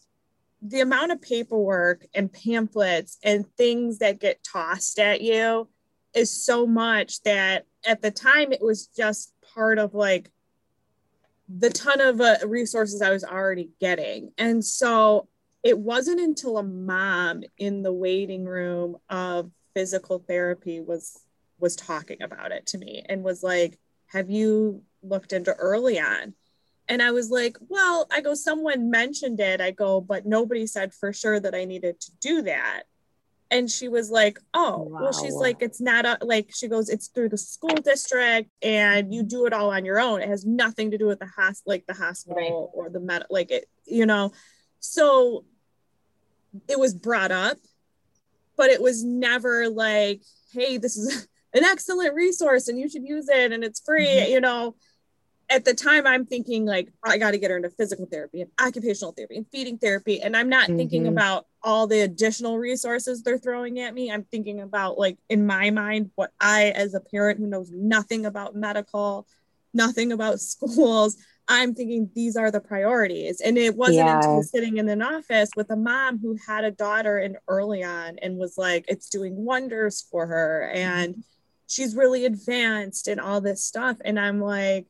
the 0.60 0.80
amount 0.80 1.12
of 1.12 1.20
paperwork 1.22 2.06
and 2.14 2.32
pamphlets 2.32 3.18
and 3.22 3.46
things 3.56 3.98
that 3.98 4.20
get 4.20 4.44
tossed 4.44 4.98
at 4.98 5.20
you 5.20 5.68
is 6.14 6.30
so 6.30 6.66
much 6.66 7.22
that 7.22 7.64
at 7.86 8.02
the 8.02 8.10
time 8.10 8.52
it 8.52 8.62
was 8.62 8.86
just 8.86 9.32
part 9.54 9.78
of 9.78 9.94
like 9.94 10.30
the 11.48 11.70
ton 11.70 12.00
of 12.00 12.20
uh, 12.20 12.36
resources 12.46 13.02
I 13.02 13.10
was 13.10 13.24
already 13.24 13.70
getting. 13.80 14.32
And 14.38 14.64
so 14.64 15.28
it 15.62 15.78
wasn't 15.78 16.20
until 16.20 16.58
a 16.58 16.62
mom 16.62 17.42
in 17.58 17.82
the 17.82 17.92
waiting 17.92 18.44
room 18.44 18.96
of 19.08 19.50
physical 19.74 20.18
therapy 20.18 20.80
was 20.80 21.18
was 21.58 21.76
talking 21.76 22.22
about 22.22 22.50
it 22.50 22.66
to 22.66 22.78
me 22.78 23.04
and 23.08 23.22
was 23.22 23.42
like, 23.42 23.78
"Have 24.12 24.30
you 24.30 24.82
looked 25.02 25.32
into 25.32 25.52
early 25.54 25.98
on?" 25.98 26.34
And 26.88 27.00
I 27.00 27.10
was 27.12 27.30
like, 27.30 27.56
well, 27.68 28.06
I 28.10 28.20
go, 28.20 28.34
someone 28.34 28.90
mentioned 28.90 29.40
it. 29.40 29.60
I 29.60 29.70
go, 29.70 30.00
but 30.00 30.26
nobody 30.26 30.66
said 30.66 30.92
for 30.92 31.12
sure 31.12 31.38
that 31.40 31.54
I 31.54 31.64
needed 31.64 32.00
to 32.00 32.10
do 32.20 32.42
that. 32.42 32.82
And 33.50 33.70
she 33.70 33.88
was 33.88 34.10
like, 34.10 34.38
oh, 34.54 34.88
wow. 34.90 35.02
well, 35.02 35.12
she's 35.12 35.34
like, 35.34 35.58
it's 35.60 35.80
not 35.80 36.04
a, 36.06 36.18
like, 36.22 36.50
she 36.52 36.68
goes, 36.68 36.88
it's 36.88 37.08
through 37.08 37.28
the 37.28 37.38
school 37.38 37.76
district 37.76 38.50
and 38.62 39.12
you 39.12 39.22
do 39.22 39.46
it 39.46 39.52
all 39.52 39.70
on 39.70 39.84
your 39.84 40.00
own. 40.00 40.22
It 40.22 40.28
has 40.28 40.44
nothing 40.44 40.90
to 40.90 40.98
do 40.98 41.06
with 41.06 41.18
the 41.18 41.26
hospital, 41.26 41.72
like 41.72 41.86
the 41.86 41.94
hospital 41.94 42.72
right. 42.74 42.78
or 42.78 42.90
the 42.90 43.00
med, 43.00 43.24
like 43.30 43.50
it, 43.50 43.66
you 43.84 44.06
know. 44.06 44.32
So 44.80 45.44
it 46.68 46.78
was 46.78 46.94
brought 46.94 47.30
up, 47.30 47.58
but 48.56 48.70
it 48.70 48.82
was 48.82 49.04
never 49.04 49.68
like, 49.68 50.22
hey, 50.52 50.78
this 50.78 50.96
is 50.96 51.28
an 51.54 51.64
excellent 51.64 52.14
resource 52.14 52.68
and 52.68 52.78
you 52.78 52.88
should 52.88 53.06
use 53.06 53.28
it 53.28 53.52
and 53.52 53.64
it's 53.64 53.80
free, 53.80 54.06
mm-hmm. 54.06 54.32
you 54.32 54.40
know 54.40 54.74
at 55.52 55.64
the 55.64 55.74
time 55.74 56.06
I'm 56.06 56.24
thinking 56.24 56.64
like 56.64 56.88
I 57.04 57.18
got 57.18 57.32
to 57.32 57.38
get 57.38 57.50
her 57.50 57.56
into 57.56 57.68
physical 57.70 58.06
therapy 58.06 58.40
and 58.40 58.50
occupational 58.60 59.12
therapy 59.12 59.36
and 59.36 59.46
feeding 59.52 59.76
therapy 59.76 60.22
and 60.22 60.36
I'm 60.36 60.48
not 60.48 60.68
mm-hmm. 60.68 60.78
thinking 60.78 61.06
about 61.06 61.46
all 61.62 61.86
the 61.86 62.00
additional 62.00 62.58
resources 62.58 63.22
they're 63.22 63.38
throwing 63.38 63.78
at 63.78 63.94
me. 63.94 64.10
I'm 64.10 64.24
thinking 64.24 64.60
about 64.60 64.98
like 64.98 65.18
in 65.28 65.46
my 65.46 65.70
mind 65.70 66.10
what 66.14 66.30
I 66.40 66.70
as 66.70 66.94
a 66.94 67.00
parent 67.00 67.38
who 67.38 67.46
knows 67.46 67.70
nothing 67.70 68.24
about 68.24 68.56
medical, 68.56 69.26
nothing 69.74 70.12
about 70.12 70.40
schools, 70.52 71.16
I'm 71.48 71.74
thinking 71.74 72.08
these 72.14 72.36
are 72.36 72.50
the 72.50 72.60
priorities. 72.60 73.40
And 73.40 73.58
it 73.58 73.76
wasn't 73.76 73.98
yeah. 73.98 74.16
until 74.16 74.42
sitting 74.42 74.78
in 74.78 74.88
an 74.88 75.02
office 75.02 75.50
with 75.54 75.70
a 75.70 75.76
mom 75.76 76.18
who 76.18 76.38
had 76.46 76.64
a 76.64 76.70
daughter 76.70 77.18
and 77.18 77.36
early 77.46 77.84
on 77.84 78.18
and 78.20 78.38
was 78.38 78.56
like 78.56 78.86
it's 78.88 79.08
doing 79.08 79.44
wonders 79.44 80.06
for 80.10 80.26
her 80.26 80.70
and 80.72 81.22
she's 81.72 81.96
really 81.96 82.24
advanced 82.24 83.08
and 83.08 83.20
all 83.20 83.40
this 83.40 83.64
stuff 83.64 83.96
and 84.04 84.18
I'm 84.18 84.40
like 84.40 84.86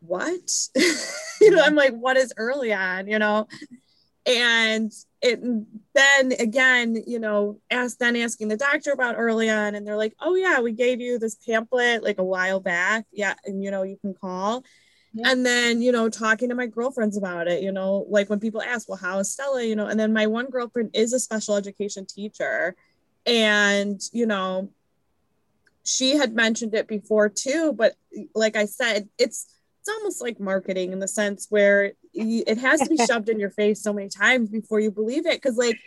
what? 0.00 0.68
you 1.40 1.50
know, 1.50 1.62
I'm 1.62 1.74
like, 1.74 1.94
what 1.94 2.16
is 2.16 2.32
early 2.36 2.72
on, 2.72 3.06
you 3.08 3.18
know? 3.18 3.48
And 4.24 4.92
it 5.22 5.40
then 5.94 6.32
again, 6.32 7.02
you 7.06 7.20
know, 7.20 7.60
ask 7.70 7.98
then 7.98 8.16
asking 8.16 8.48
the 8.48 8.56
doctor 8.56 8.90
about 8.90 9.14
early 9.16 9.48
on, 9.48 9.76
and 9.76 9.86
they're 9.86 9.96
like, 9.96 10.14
oh 10.20 10.34
yeah, 10.34 10.60
we 10.60 10.72
gave 10.72 11.00
you 11.00 11.18
this 11.18 11.36
pamphlet 11.36 12.02
like 12.02 12.18
a 12.18 12.24
while 12.24 12.58
back. 12.58 13.06
Yeah, 13.12 13.34
and 13.44 13.62
you 13.62 13.70
know, 13.70 13.82
you 13.84 13.96
can 13.96 14.14
call. 14.14 14.64
Yeah. 15.14 15.30
And 15.30 15.46
then, 15.46 15.80
you 15.80 15.92
know, 15.92 16.10
talking 16.10 16.48
to 16.50 16.54
my 16.54 16.66
girlfriends 16.66 17.16
about 17.16 17.48
it, 17.48 17.62
you 17.62 17.72
know, 17.72 18.04
like 18.10 18.28
when 18.28 18.40
people 18.40 18.60
ask, 18.60 18.88
well, 18.88 18.98
how 18.98 19.18
is 19.20 19.30
Stella? 19.30 19.62
You 19.62 19.76
know, 19.76 19.86
and 19.86 19.98
then 19.98 20.12
my 20.12 20.26
one 20.26 20.50
girlfriend 20.50 20.90
is 20.92 21.12
a 21.14 21.20
special 21.20 21.54
education 21.56 22.04
teacher. 22.04 22.76
And, 23.24 23.98
you 24.12 24.26
know, 24.26 24.70
she 25.86 26.16
had 26.16 26.34
mentioned 26.34 26.74
it 26.74 26.88
before 26.88 27.28
too, 27.28 27.72
but 27.72 27.94
like 28.34 28.56
I 28.56 28.66
said, 28.66 29.08
it's 29.18 29.46
it's 29.80 29.88
almost 29.88 30.20
like 30.20 30.40
marketing 30.40 30.92
in 30.92 30.98
the 30.98 31.06
sense 31.06 31.46
where 31.48 31.92
it 32.12 32.58
has 32.58 32.80
to 32.80 32.88
be 32.88 32.96
shoved 33.06 33.28
in 33.28 33.38
your 33.38 33.50
face 33.50 33.82
so 33.82 33.92
many 33.92 34.08
times 34.08 34.50
before 34.50 34.80
you 34.80 34.90
believe 34.90 35.26
it. 35.26 35.40
Because 35.40 35.56
like 35.56 35.78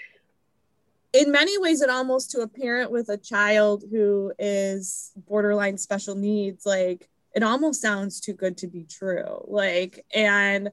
in 1.12 1.32
many 1.32 1.58
ways 1.58 1.82
it 1.82 1.90
almost 1.90 2.32
to 2.32 2.42
a 2.42 2.48
parent 2.48 2.92
with 2.92 3.10
a 3.10 3.18
child 3.18 3.84
who 3.92 4.32
is 4.40 5.12
borderline 5.28 5.78
special 5.78 6.16
needs 6.16 6.66
like 6.66 7.10
it 7.36 7.42
almost 7.44 7.82
sounds 7.82 8.20
too 8.20 8.34
good 8.34 8.58
to 8.58 8.68
be 8.68 8.86
true. 8.86 9.44
Like 9.48 10.06
and 10.16 10.72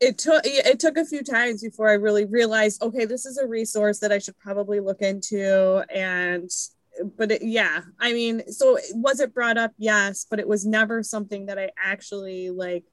it 0.00 0.18
took 0.18 0.42
it 0.44 0.80
took 0.80 0.96
a 0.96 1.04
few 1.04 1.22
times 1.22 1.62
before 1.62 1.88
i 1.88 1.92
really 1.92 2.24
realized 2.24 2.82
okay 2.82 3.04
this 3.04 3.24
is 3.24 3.38
a 3.38 3.46
resource 3.46 4.00
that 4.00 4.10
i 4.10 4.18
should 4.18 4.36
probably 4.36 4.80
look 4.80 5.00
into 5.00 5.84
and 5.94 6.50
but 7.16 7.32
it, 7.32 7.42
yeah 7.42 7.80
i 7.98 8.12
mean 8.12 8.42
so 8.50 8.78
was 8.94 9.20
it 9.20 9.34
brought 9.34 9.58
up? 9.58 9.72
Yes 9.78 10.26
but 10.28 10.38
it 10.38 10.48
was 10.48 10.66
never 10.66 11.02
something 11.02 11.46
that 11.46 11.58
i 11.58 11.70
actually 11.82 12.50
like 12.50 12.84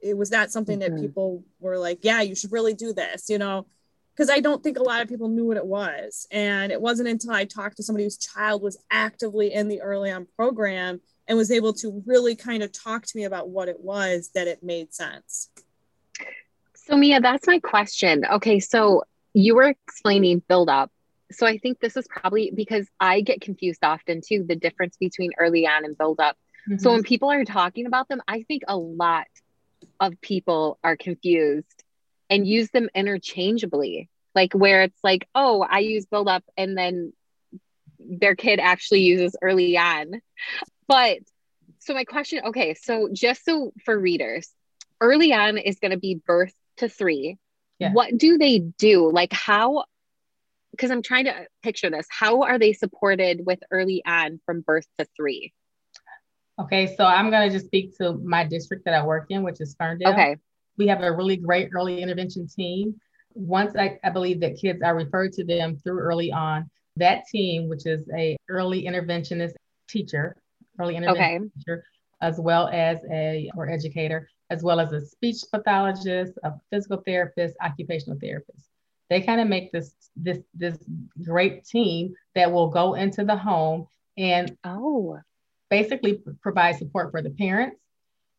it 0.00 0.16
was 0.16 0.30
not 0.30 0.50
something 0.50 0.78
mm-hmm. 0.78 0.94
that 0.94 1.00
people 1.00 1.44
were 1.60 1.78
like 1.78 2.00
yeah 2.02 2.22
you 2.22 2.34
should 2.34 2.52
really 2.52 2.74
do 2.74 2.92
this 2.92 3.28
you 3.28 3.38
know? 3.38 3.66
Because 4.14 4.30
i 4.30 4.40
don't 4.40 4.62
think 4.62 4.78
a 4.78 4.82
lot 4.82 5.02
of 5.02 5.08
people 5.08 5.28
knew 5.28 5.44
what 5.46 5.56
it 5.58 5.66
was. 5.66 6.26
And 6.30 6.72
it 6.72 6.80
wasn't 6.80 7.08
until 7.08 7.32
i 7.32 7.44
talked 7.44 7.76
to 7.76 7.82
somebody 7.82 8.04
whose 8.04 8.18
child 8.18 8.62
was 8.62 8.78
actively 8.90 9.52
in 9.52 9.68
the 9.68 9.82
early 9.82 10.10
on 10.10 10.26
program 10.36 11.00
and 11.28 11.36
was 11.36 11.50
able 11.50 11.72
to 11.74 12.02
really 12.06 12.36
kind 12.36 12.62
of 12.62 12.72
talk 12.72 13.04
to 13.04 13.16
me 13.16 13.24
about 13.24 13.48
what 13.48 13.68
it 13.68 13.80
was 13.80 14.30
that 14.34 14.46
it 14.46 14.62
made 14.62 14.94
sense. 14.94 15.50
So 16.74 16.96
mia 16.96 17.20
that's 17.20 17.46
my 17.46 17.58
question. 17.58 18.24
Okay 18.24 18.60
so 18.60 19.02
you 19.34 19.54
were 19.54 19.64
explaining 19.64 20.42
build 20.48 20.70
up 20.70 20.90
so 21.30 21.46
I 21.46 21.58
think 21.58 21.80
this 21.80 21.96
is 21.96 22.06
probably 22.08 22.52
because 22.54 22.86
I 23.00 23.20
get 23.20 23.40
confused 23.40 23.82
often 23.82 24.20
too 24.26 24.44
the 24.48 24.56
difference 24.56 24.96
between 24.96 25.32
early 25.38 25.66
on 25.66 25.84
and 25.84 25.96
build 25.96 26.20
up. 26.20 26.36
Mm-hmm. 26.68 26.78
So 26.78 26.92
when 26.92 27.02
people 27.02 27.30
are 27.30 27.44
talking 27.44 27.86
about 27.86 28.08
them, 28.08 28.20
I 28.26 28.42
think 28.42 28.62
a 28.68 28.76
lot 28.76 29.26
of 30.00 30.20
people 30.20 30.78
are 30.84 30.96
confused 30.96 31.84
and 32.30 32.46
use 32.46 32.70
them 32.70 32.88
interchangeably. 32.94 34.08
Like 34.34 34.52
where 34.52 34.82
it's 34.82 34.98
like, 35.02 35.28
oh, 35.34 35.62
I 35.62 35.78
use 35.78 36.06
build 36.06 36.28
up 36.28 36.44
and 36.56 36.76
then 36.76 37.12
their 37.98 38.36
kid 38.36 38.60
actually 38.60 39.00
uses 39.00 39.34
early 39.40 39.78
on. 39.78 40.20
But 40.86 41.18
so 41.78 41.94
my 41.94 42.04
question, 42.04 42.42
okay, 42.46 42.74
so 42.74 43.08
just 43.12 43.44
so 43.44 43.72
for 43.84 43.98
readers, 43.98 44.50
early 45.00 45.32
on 45.32 45.56
is 45.58 45.78
going 45.78 45.92
to 45.92 45.98
be 45.98 46.20
birth 46.26 46.52
to 46.78 46.88
3. 46.88 47.38
Yeah. 47.78 47.92
What 47.92 48.16
do 48.16 48.38
they 48.38 48.58
do? 48.58 49.10
Like 49.10 49.32
how 49.32 49.84
because 50.76 50.90
I'm 50.90 51.02
trying 51.02 51.24
to 51.24 51.46
picture 51.62 51.90
this. 51.90 52.06
How 52.10 52.42
are 52.42 52.58
they 52.58 52.72
supported 52.72 53.46
with 53.46 53.58
early 53.70 54.02
on 54.06 54.40
from 54.44 54.60
birth 54.60 54.86
to 54.98 55.06
three? 55.16 55.52
Okay, 56.58 56.94
so 56.96 57.04
I'm 57.04 57.30
going 57.30 57.48
to 57.48 57.54
just 57.54 57.66
speak 57.66 57.96
to 57.98 58.14
my 58.24 58.44
district 58.44 58.84
that 58.84 58.94
I 58.94 59.04
work 59.04 59.26
in, 59.30 59.42
which 59.42 59.60
is 59.60 59.74
Ferndale. 59.78 60.12
Okay. 60.12 60.36
We 60.78 60.86
have 60.88 61.02
a 61.02 61.12
really 61.12 61.36
great 61.36 61.70
early 61.74 62.02
intervention 62.02 62.46
team. 62.46 62.94
Once 63.34 63.74
I, 63.76 63.98
I 64.04 64.10
believe 64.10 64.40
that 64.40 64.56
kids 64.56 64.82
are 64.82 64.94
referred 64.94 65.32
to 65.34 65.44
them 65.44 65.76
through 65.76 65.98
early 65.98 66.32
on, 66.32 66.70
that 66.96 67.24
team, 67.30 67.68
which 67.68 67.86
is 67.86 68.08
a 68.14 68.36
early 68.48 68.84
interventionist 68.84 69.52
teacher, 69.88 70.36
early 70.78 70.96
intervention 70.96 71.42
okay. 71.42 71.50
teacher, 71.58 71.84
as 72.22 72.38
well 72.38 72.68
as 72.68 72.98
a 73.10 73.50
or 73.54 73.68
educator, 73.68 74.28
as 74.48 74.62
well 74.62 74.80
as 74.80 74.92
a 74.92 75.04
speech 75.04 75.42
pathologist, 75.52 76.32
a 76.44 76.52
physical 76.70 77.02
therapist, 77.06 77.54
occupational 77.62 78.18
therapist 78.18 78.65
they 79.08 79.20
kind 79.20 79.40
of 79.40 79.48
make 79.48 79.72
this 79.72 79.94
this 80.16 80.38
this 80.54 80.76
great 81.22 81.64
team 81.64 82.14
that 82.34 82.50
will 82.50 82.68
go 82.68 82.94
into 82.94 83.24
the 83.24 83.36
home 83.36 83.86
and 84.16 84.56
oh. 84.64 85.18
basically 85.70 86.20
provide 86.42 86.76
support 86.76 87.10
for 87.10 87.22
the 87.22 87.30
parents. 87.30 87.76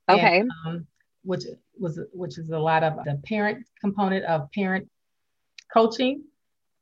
Okay. 0.09 0.39
and, 0.39 0.51
um, 0.65 0.87
which 1.23 1.43
was 1.77 1.99
which 2.13 2.37
is 2.37 2.49
a 2.49 2.59
lot 2.59 2.83
of 2.83 2.95
the 3.05 3.21
parent 3.25 3.65
component 3.79 4.25
of 4.25 4.51
parent 4.51 4.89
coaching. 5.71 6.23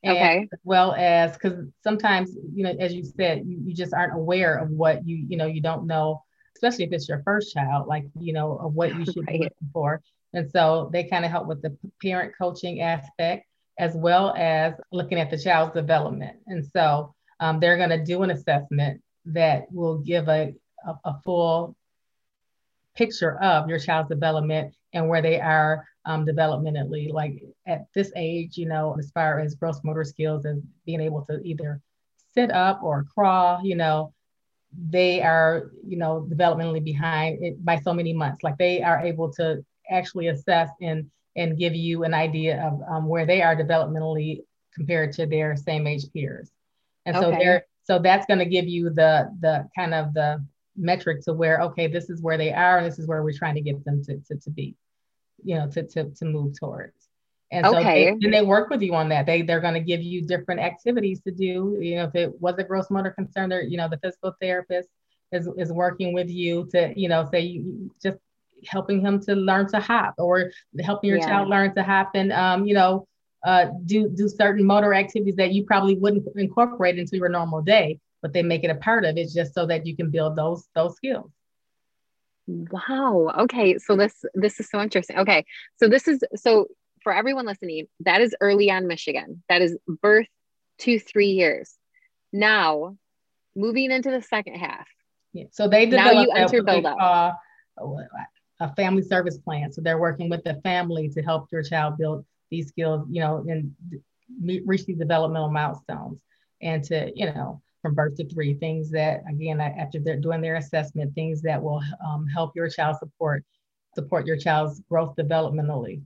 Okay. 0.05 0.47
as 0.53 0.59
well 0.63 0.93
as 0.93 1.33
because 1.33 1.65
sometimes 1.83 2.29
you 2.53 2.63
know 2.63 2.75
as 2.79 2.93
you 2.93 3.03
said 3.03 3.43
you, 3.43 3.59
you 3.65 3.73
just 3.73 3.91
aren't 3.91 4.13
aware 4.13 4.55
of 4.55 4.69
what 4.69 5.03
you 5.07 5.15
you 5.15 5.35
know 5.35 5.47
you 5.47 5.61
don't 5.61 5.87
know 5.87 6.21
especially 6.55 6.85
if 6.85 6.91
it's 6.91 7.09
your 7.09 7.23
first 7.23 7.51
child 7.51 7.87
like 7.87 8.05
you 8.19 8.31
know 8.31 8.55
of 8.57 8.75
what 8.75 8.95
you 8.95 9.03
should 9.05 9.17
right. 9.27 9.39
be 9.39 9.43
looking 9.45 9.69
for. 9.73 10.01
And 10.33 10.51
so 10.51 10.89
they 10.91 11.05
kind 11.05 11.23
of 11.23 11.31
help 11.31 11.47
with 11.47 11.61
the 11.61 11.75
parent 12.01 12.33
coaching 12.37 12.81
aspect 12.81 13.47
as 13.77 13.95
well 13.95 14.33
as 14.37 14.73
looking 14.91 15.19
at 15.19 15.29
the 15.29 15.37
child's 15.37 15.73
development. 15.73 16.37
And 16.47 16.65
so 16.65 17.13
um, 17.39 17.59
they're 17.59 17.77
going 17.77 17.89
to 17.89 18.03
do 18.03 18.23
an 18.23 18.31
assessment 18.31 19.01
that 19.25 19.71
will 19.71 19.97
give 19.97 20.27
a, 20.29 20.53
a, 20.85 20.93
a, 21.03 21.19
full 21.23 21.75
picture 22.95 23.37
of 23.41 23.67
your 23.67 23.79
child's 23.79 24.09
development 24.09 24.73
and 24.93 25.09
where 25.09 25.21
they 25.21 25.41
are 25.41 25.85
um, 26.05 26.25
developmentally. 26.25 27.11
Like 27.11 27.43
at 27.67 27.85
this 27.93 28.11
age, 28.15 28.57
you 28.57 28.67
know, 28.67 28.95
as 28.97 29.11
far 29.11 29.39
as 29.39 29.55
gross 29.55 29.81
motor 29.83 30.03
skills 30.03 30.45
and 30.45 30.63
being 30.85 31.01
able 31.01 31.25
to 31.25 31.41
either 31.43 31.81
sit 32.33 32.51
up 32.51 32.81
or 32.83 33.05
crawl, 33.13 33.61
you 33.63 33.75
know, 33.75 34.13
they 34.89 35.21
are, 35.21 35.71
you 35.85 35.97
know, 35.97 36.27
developmentally 36.29 36.83
behind 36.83 37.63
by 37.65 37.79
so 37.79 37.93
many 37.93 38.13
months. 38.13 38.43
Like 38.43 38.57
they 38.57 38.81
are 38.83 38.99
able 38.99 39.31
to 39.33 39.65
actually 39.89 40.27
assess 40.27 40.69
and 40.81 41.09
and 41.35 41.57
give 41.57 41.75
you 41.75 42.03
an 42.03 42.13
idea 42.13 42.63
of 42.63 42.81
um, 42.89 43.07
where 43.07 43.25
they 43.25 43.41
are 43.41 43.55
developmentally 43.55 44.41
compared 44.73 45.13
to 45.13 45.25
their 45.25 45.55
same 45.55 45.87
age 45.87 46.05
peers. 46.13 46.49
And 47.05 47.15
so 47.15 47.27
okay. 47.27 47.37
they're 47.37 47.65
so 47.83 47.99
that's 47.99 48.25
going 48.25 48.39
to 48.39 48.45
give 48.45 48.67
you 48.67 48.89
the 48.89 49.31
the 49.39 49.67
kind 49.75 49.93
of 49.93 50.13
the 50.13 50.43
metric 50.77 51.21
to 51.21 51.33
where 51.33 51.61
okay 51.61 51.87
this 51.87 52.09
is 52.09 52.21
where 52.21 52.37
they 52.37 52.51
are 52.51 52.77
and 52.77 52.85
this 52.85 52.99
is 52.99 53.07
where 53.07 53.23
we're 53.23 53.37
trying 53.37 53.55
to 53.55 53.61
get 53.61 53.83
them 53.85 54.03
to, 54.03 54.17
to, 54.17 54.35
to 54.35 54.49
be 54.49 54.75
you 55.43 55.55
know 55.55 55.69
to, 55.69 55.83
to, 55.83 56.09
to 56.11 56.25
move 56.25 56.57
towards 56.59 57.07
and 57.51 57.65
so 57.65 57.77
okay. 57.77 58.05
they, 58.05 58.09
and 58.09 58.33
they 58.33 58.41
work 58.41 58.69
with 58.69 58.81
you 58.81 58.93
on 58.93 59.07
that 59.07 59.25
they 59.25 59.41
they're 59.41 59.61
going 59.61 59.73
to 59.73 59.79
give 59.79 60.01
you 60.01 60.21
different 60.21 60.59
activities 60.59 61.21
to 61.21 61.31
do 61.31 61.77
you 61.79 61.95
know 61.95 62.03
if 62.03 62.15
it 62.15 62.41
was 62.41 62.55
a 62.57 62.63
gross 62.63 62.89
motor 62.89 63.11
concern 63.11 63.49
they're 63.49 63.63
you 63.63 63.77
know 63.77 63.87
the 63.87 63.97
physical 63.99 64.35
therapist 64.41 64.89
is, 65.31 65.47
is 65.57 65.71
working 65.71 66.13
with 66.13 66.29
you 66.29 66.67
to 66.71 66.93
you 66.99 67.07
know 67.07 67.27
say 67.31 67.39
you 67.39 67.89
just 68.01 68.17
helping 68.67 69.01
him 69.01 69.19
to 69.19 69.35
learn 69.35 69.67
to 69.67 69.79
hop 69.79 70.15
or 70.17 70.51
helping 70.83 71.09
your 71.09 71.19
yeah. 71.19 71.27
child 71.27 71.49
learn 71.49 71.73
to 71.75 71.83
hop 71.83 72.11
and 72.15 72.31
um, 72.31 72.65
you 72.65 72.73
know 72.73 73.07
uh, 73.45 73.67
do 73.85 74.09
do 74.09 74.27
certain 74.27 74.65
motor 74.65 74.93
activities 74.93 75.35
that 75.35 75.53
you 75.53 75.65
probably 75.65 75.95
wouldn't 75.95 76.25
incorporate 76.35 76.97
into 76.97 77.15
your 77.17 77.29
normal 77.29 77.61
day 77.61 77.99
but 78.25 78.33
they 78.33 78.41
make 78.41 78.63
it 78.63 78.71
a 78.71 78.75
part 78.75 79.05
of 79.05 79.17
it 79.17 79.29
just 79.31 79.53
so 79.53 79.67
that 79.67 79.85
you 79.85 79.95
can 79.95 80.09
build 80.09 80.35
those 80.35 80.67
those 80.73 80.95
skills. 80.95 81.29
Wow. 82.47 83.31
Okay. 83.41 83.77
So 83.77 83.95
this 83.95 84.25
this 84.33 84.59
is 84.59 84.67
so 84.67 84.81
interesting. 84.81 85.19
Okay. 85.19 85.45
So 85.77 85.87
this 85.87 86.07
is 86.07 86.23
so 86.35 86.65
for 87.03 87.13
everyone 87.13 87.45
listening 87.45 87.85
that 87.99 88.21
is 88.21 88.35
early 88.41 88.71
on 88.71 88.87
michigan. 88.87 89.43
That 89.47 89.61
is 89.61 89.77
birth 89.87 90.25
to 90.79 90.97
three 90.97 91.33
years. 91.33 91.75
Now 92.33 92.97
moving 93.55 93.91
into 93.91 94.09
the 94.09 94.23
second 94.23 94.55
half. 94.55 94.87
Yeah. 95.33 95.45
so 95.51 95.67
they 95.67 95.85
develop 95.85 96.15
now 96.15 96.21
you 96.23 96.31
enter 96.31 96.63
build 96.63 96.87
up. 96.87 96.97
Uh, 96.99 97.31
a 98.59 98.73
family 98.75 99.01
service 99.01 99.37
plan. 99.37 99.71
So 99.71 99.81
they're 99.81 99.99
working 99.99 100.29
with 100.29 100.43
the 100.43 100.55
family 100.63 101.09
to 101.09 101.21
help 101.21 101.51
your 101.51 101.63
child 101.63 101.97
build 101.97 102.25
these 102.49 102.67
skills, 102.69 103.07
you 103.09 103.21
know, 103.21 103.45
and 103.47 103.73
reach 104.65 104.85
these 104.85 104.97
developmental 104.97 105.51
milestones 105.51 106.21
and 106.61 106.83
to, 106.85 107.11
you 107.15 107.25
know, 107.25 107.61
from 107.81 107.93
birth 107.93 108.15
to 108.15 108.27
three, 108.27 108.55
things 108.55 108.89
that, 108.91 109.21
again, 109.29 109.59
after 109.61 109.99
they're 109.99 110.19
doing 110.19 110.41
their 110.41 110.55
assessment, 110.55 111.13
things 111.13 111.41
that 111.43 111.61
will 111.61 111.81
um, 112.03 112.25
help 112.27 112.55
your 112.55 112.69
child 112.69 112.97
support, 112.97 113.43
support 113.93 114.25
your 114.25 114.37
child's 114.37 114.81
growth 114.89 115.15
developmentally. 115.15 116.01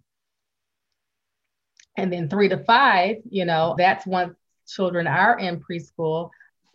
And 1.95 2.11
then 2.11 2.29
three 2.29 2.49
to 2.49 2.57
five, 2.57 3.17
you 3.29 3.45
know, 3.45 3.75
that's 3.77 4.05
once 4.05 4.35
children 4.67 5.07
are 5.07 5.39
in 5.39 5.59
preschool, 5.59 6.29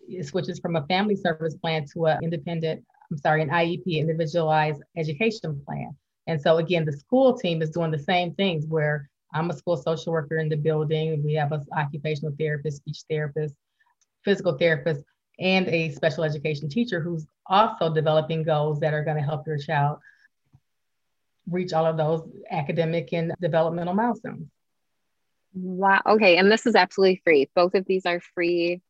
it 0.09 0.27
switches 0.27 0.59
from 0.59 0.77
a 0.77 0.87
family 0.87 1.17
service 1.17 1.55
plan 1.55 1.87
to 1.93 2.07
an 2.07 2.23
independent 2.23 2.85
I'm 3.11 3.19
sorry, 3.19 3.43
an 3.43 3.51
IEP, 3.51 3.99
individualized 3.99 4.83
education 4.97 5.61
plan. 5.67 5.97
And 6.27 6.41
so 6.41 6.57
again, 6.57 6.85
the 6.85 6.93
school 6.93 7.37
team 7.37 7.63
is 7.63 7.71
doing 7.71 7.91
the 7.91 7.99
same 7.99 8.35
things 8.35 8.67
where 8.67 9.11
I'm 9.33 9.51
a 9.51 9.55
school 9.55 9.77
social 9.77 10.13
worker 10.13 10.39
in 10.39 10.49
the 10.49 10.57
building. 10.57 11.23
We 11.23 11.35
have 11.35 11.53
an 11.53 11.65
occupational 11.77 12.35
therapist, 12.39 12.79
speech 12.79 13.03
therapist, 13.11 13.55
physical 14.25 14.57
therapist, 14.57 15.03
and 15.39 15.67
a 15.69 15.91
special 15.91 16.25
education 16.25 16.69
teacher 16.69 17.01
who's 17.01 17.27
also 17.47 17.93
developing 17.93 18.43
goals 18.43 18.81
that 18.81 18.95
are 18.95 19.05
going 19.05 19.17
to 19.17 19.23
help 19.23 19.47
your 19.47 19.59
child 19.59 19.99
reach 21.51 21.73
all 21.73 21.85
of 21.85 21.97
those 21.97 22.23
academic 22.51 23.13
and 23.13 23.33
developmental 23.41 23.95
milestones. 23.95 24.49
Wow. 25.53 26.01
Okay. 26.07 26.37
And 26.37 26.51
this 26.51 26.67
is 26.67 26.75
absolutely 26.75 27.21
free. 27.25 27.51
Both 27.55 27.75
of 27.75 27.85
these 27.85 28.07
are 28.07 28.21
free. 28.35 28.81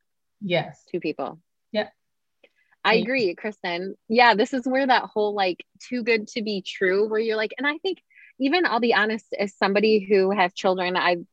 Yes. 0.41 0.83
To 0.93 1.01
people. 1.01 1.41
Yeah. 1.73 1.89
I 2.85 2.95
agree, 2.95 3.35
Kristen. 3.35 3.95
Yeah, 4.09 4.35
this 4.35 4.53
is 4.53 4.67
where 4.67 4.87
that 4.87 5.05
whole 5.05 5.35
like 5.35 5.65
too 5.89 6.03
good 6.03 6.29
to 6.29 6.43
be 6.43 6.63
true, 6.63 7.09
where 7.09 7.21
you're 7.21 7.37
like, 7.37 7.55
and 7.57 7.67
I 7.67 7.79
think 7.79 8.03
even 8.39 8.67
I'll 8.67 8.81
be 8.81 8.95
honest, 8.95 9.27
as 9.39 9.55
somebody 9.55 10.01
who 10.01 10.31
has 10.31 10.53
children, 10.53 10.97
I've 10.97 11.25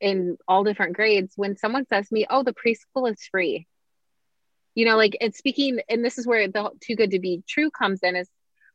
in 0.00 0.36
all 0.46 0.64
different 0.64 0.94
grades, 0.94 1.32
when 1.36 1.56
someone 1.56 1.86
says 1.86 2.08
to 2.08 2.14
me, 2.14 2.26
Oh, 2.28 2.42
the 2.42 2.54
preschool 2.54 3.10
is 3.10 3.20
free, 3.30 3.66
you 4.74 4.84
know, 4.84 4.96
like 4.96 5.16
it's 5.20 5.38
speaking, 5.38 5.80
and 5.88 6.04
this 6.04 6.18
is 6.18 6.26
where 6.26 6.46
the 6.46 6.70
too 6.80 6.94
good 6.94 7.12
to 7.12 7.18
be 7.20 7.42
true 7.48 7.70
comes 7.70 8.00
in 8.02 8.14
is 8.16 8.28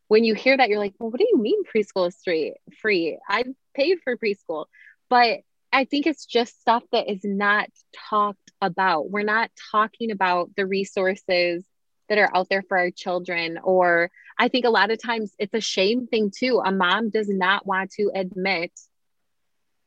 when 0.07 0.23
you 0.23 0.33
hear 0.33 0.57
that, 0.57 0.69
you're 0.69 0.79
like, 0.79 0.95
Well, 0.99 1.11
what 1.11 1.19
do 1.19 1.27
you 1.29 1.37
mean 1.37 1.63
preschool 1.63 2.07
is 2.07 2.17
free? 2.23 2.55
Free. 2.81 3.19
I 3.29 3.43
paid 3.73 3.99
for 4.03 4.17
preschool. 4.17 4.65
But 5.09 5.39
I 5.71 5.85
think 5.85 6.07
it's 6.07 6.25
just 6.25 6.59
stuff 6.61 6.83
that 6.91 7.09
is 7.09 7.21
not 7.23 7.69
talked 8.09 8.51
about. 8.61 9.09
We're 9.09 9.23
not 9.23 9.51
talking 9.71 10.11
about 10.11 10.49
the 10.55 10.65
resources 10.65 11.63
that 12.09 12.17
are 12.17 12.29
out 12.35 12.49
there 12.49 12.63
for 12.67 12.77
our 12.77 12.91
children. 12.91 13.59
Or 13.63 14.11
I 14.37 14.49
think 14.49 14.65
a 14.65 14.69
lot 14.69 14.91
of 14.91 15.01
times 15.01 15.33
it's 15.39 15.53
a 15.53 15.61
shame 15.61 16.07
thing 16.07 16.31
too. 16.35 16.61
A 16.63 16.71
mom 16.71 17.09
does 17.09 17.29
not 17.29 17.65
want 17.65 17.91
to 17.91 18.11
admit 18.13 18.71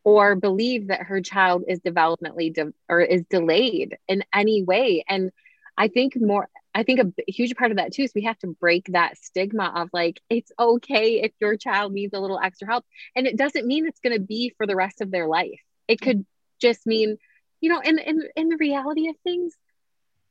or 0.05 0.35
believe 0.35 0.89
that 0.89 1.03
her 1.03 1.21
child 1.21 1.65
is 1.69 1.81
developmentally 1.81 2.53
de- 2.53 2.73
or 2.89 3.01
is 3.01 3.23
delayed 3.31 3.97
in 4.09 4.25
any 4.33 4.63
way. 4.63 5.05
And 5.09 5.31
I 5.77 5.89
think 5.89 6.15
more, 6.17 6.49
I 6.75 6.83
think 6.83 7.01
a 7.01 7.31
huge 7.31 7.55
part 7.55 7.71
of 7.71 7.77
that 7.77 7.93
too 7.93 8.03
is 8.03 8.13
we 8.15 8.23
have 8.23 8.39
to 8.41 8.49
break 8.49 8.87
that 8.89 9.17
stigma 9.19 9.73
of 9.77 9.91
like, 9.93 10.21
it's 10.29 10.51
okay 10.59 11.23
if 11.23 11.33
your 11.41 11.57
child 11.57 11.93
needs 11.93 12.15
a 12.15 12.21
little 12.21 12.41
extra 12.43 12.67
help. 12.67 12.85
And 13.15 13.27
it 13.27 13.37
doesn't 13.37 13.67
mean 13.67 13.87
it's 13.87 14.01
going 14.01 14.17
to 14.17 14.23
be 14.23 14.55
for 14.57 14.67
the 14.67 14.77
rest 14.77 15.01
of 15.01 15.11
their 15.11 15.27
life. 15.29 15.61
It 15.87 16.01
could 16.01 16.27
just 16.61 16.87
mean, 16.87 17.17
you 17.61 17.69
know, 17.69 17.81
in, 17.81 17.99
in, 17.99 18.23
in 18.37 18.49
the 18.49 18.57
reality 18.57 19.09
of 19.09 19.17
things, 19.23 19.55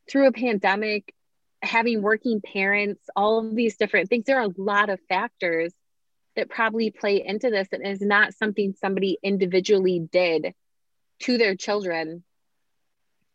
through 0.10 0.28
a 0.28 0.32
pandemic, 0.32 1.14
having 1.62 2.02
working 2.02 2.42
parents, 2.42 3.04
all 3.16 3.40
of 3.40 3.56
these 3.56 3.78
different 3.78 4.10
things, 4.10 4.26
there 4.26 4.40
are 4.40 4.50
a 4.50 4.62
lot 4.62 4.90
of 4.90 5.00
factors 5.08 5.74
that 6.36 6.50
probably 6.50 6.92
play 6.92 7.24
into 7.26 7.50
this 7.50 7.68
and 7.72 7.86
is 7.86 8.02
not 8.02 8.34
something 8.34 8.74
somebody 8.80 9.18
individually 9.22 10.00
did 10.12 10.54
to 11.20 11.38
their 11.38 11.56
children 11.56 12.24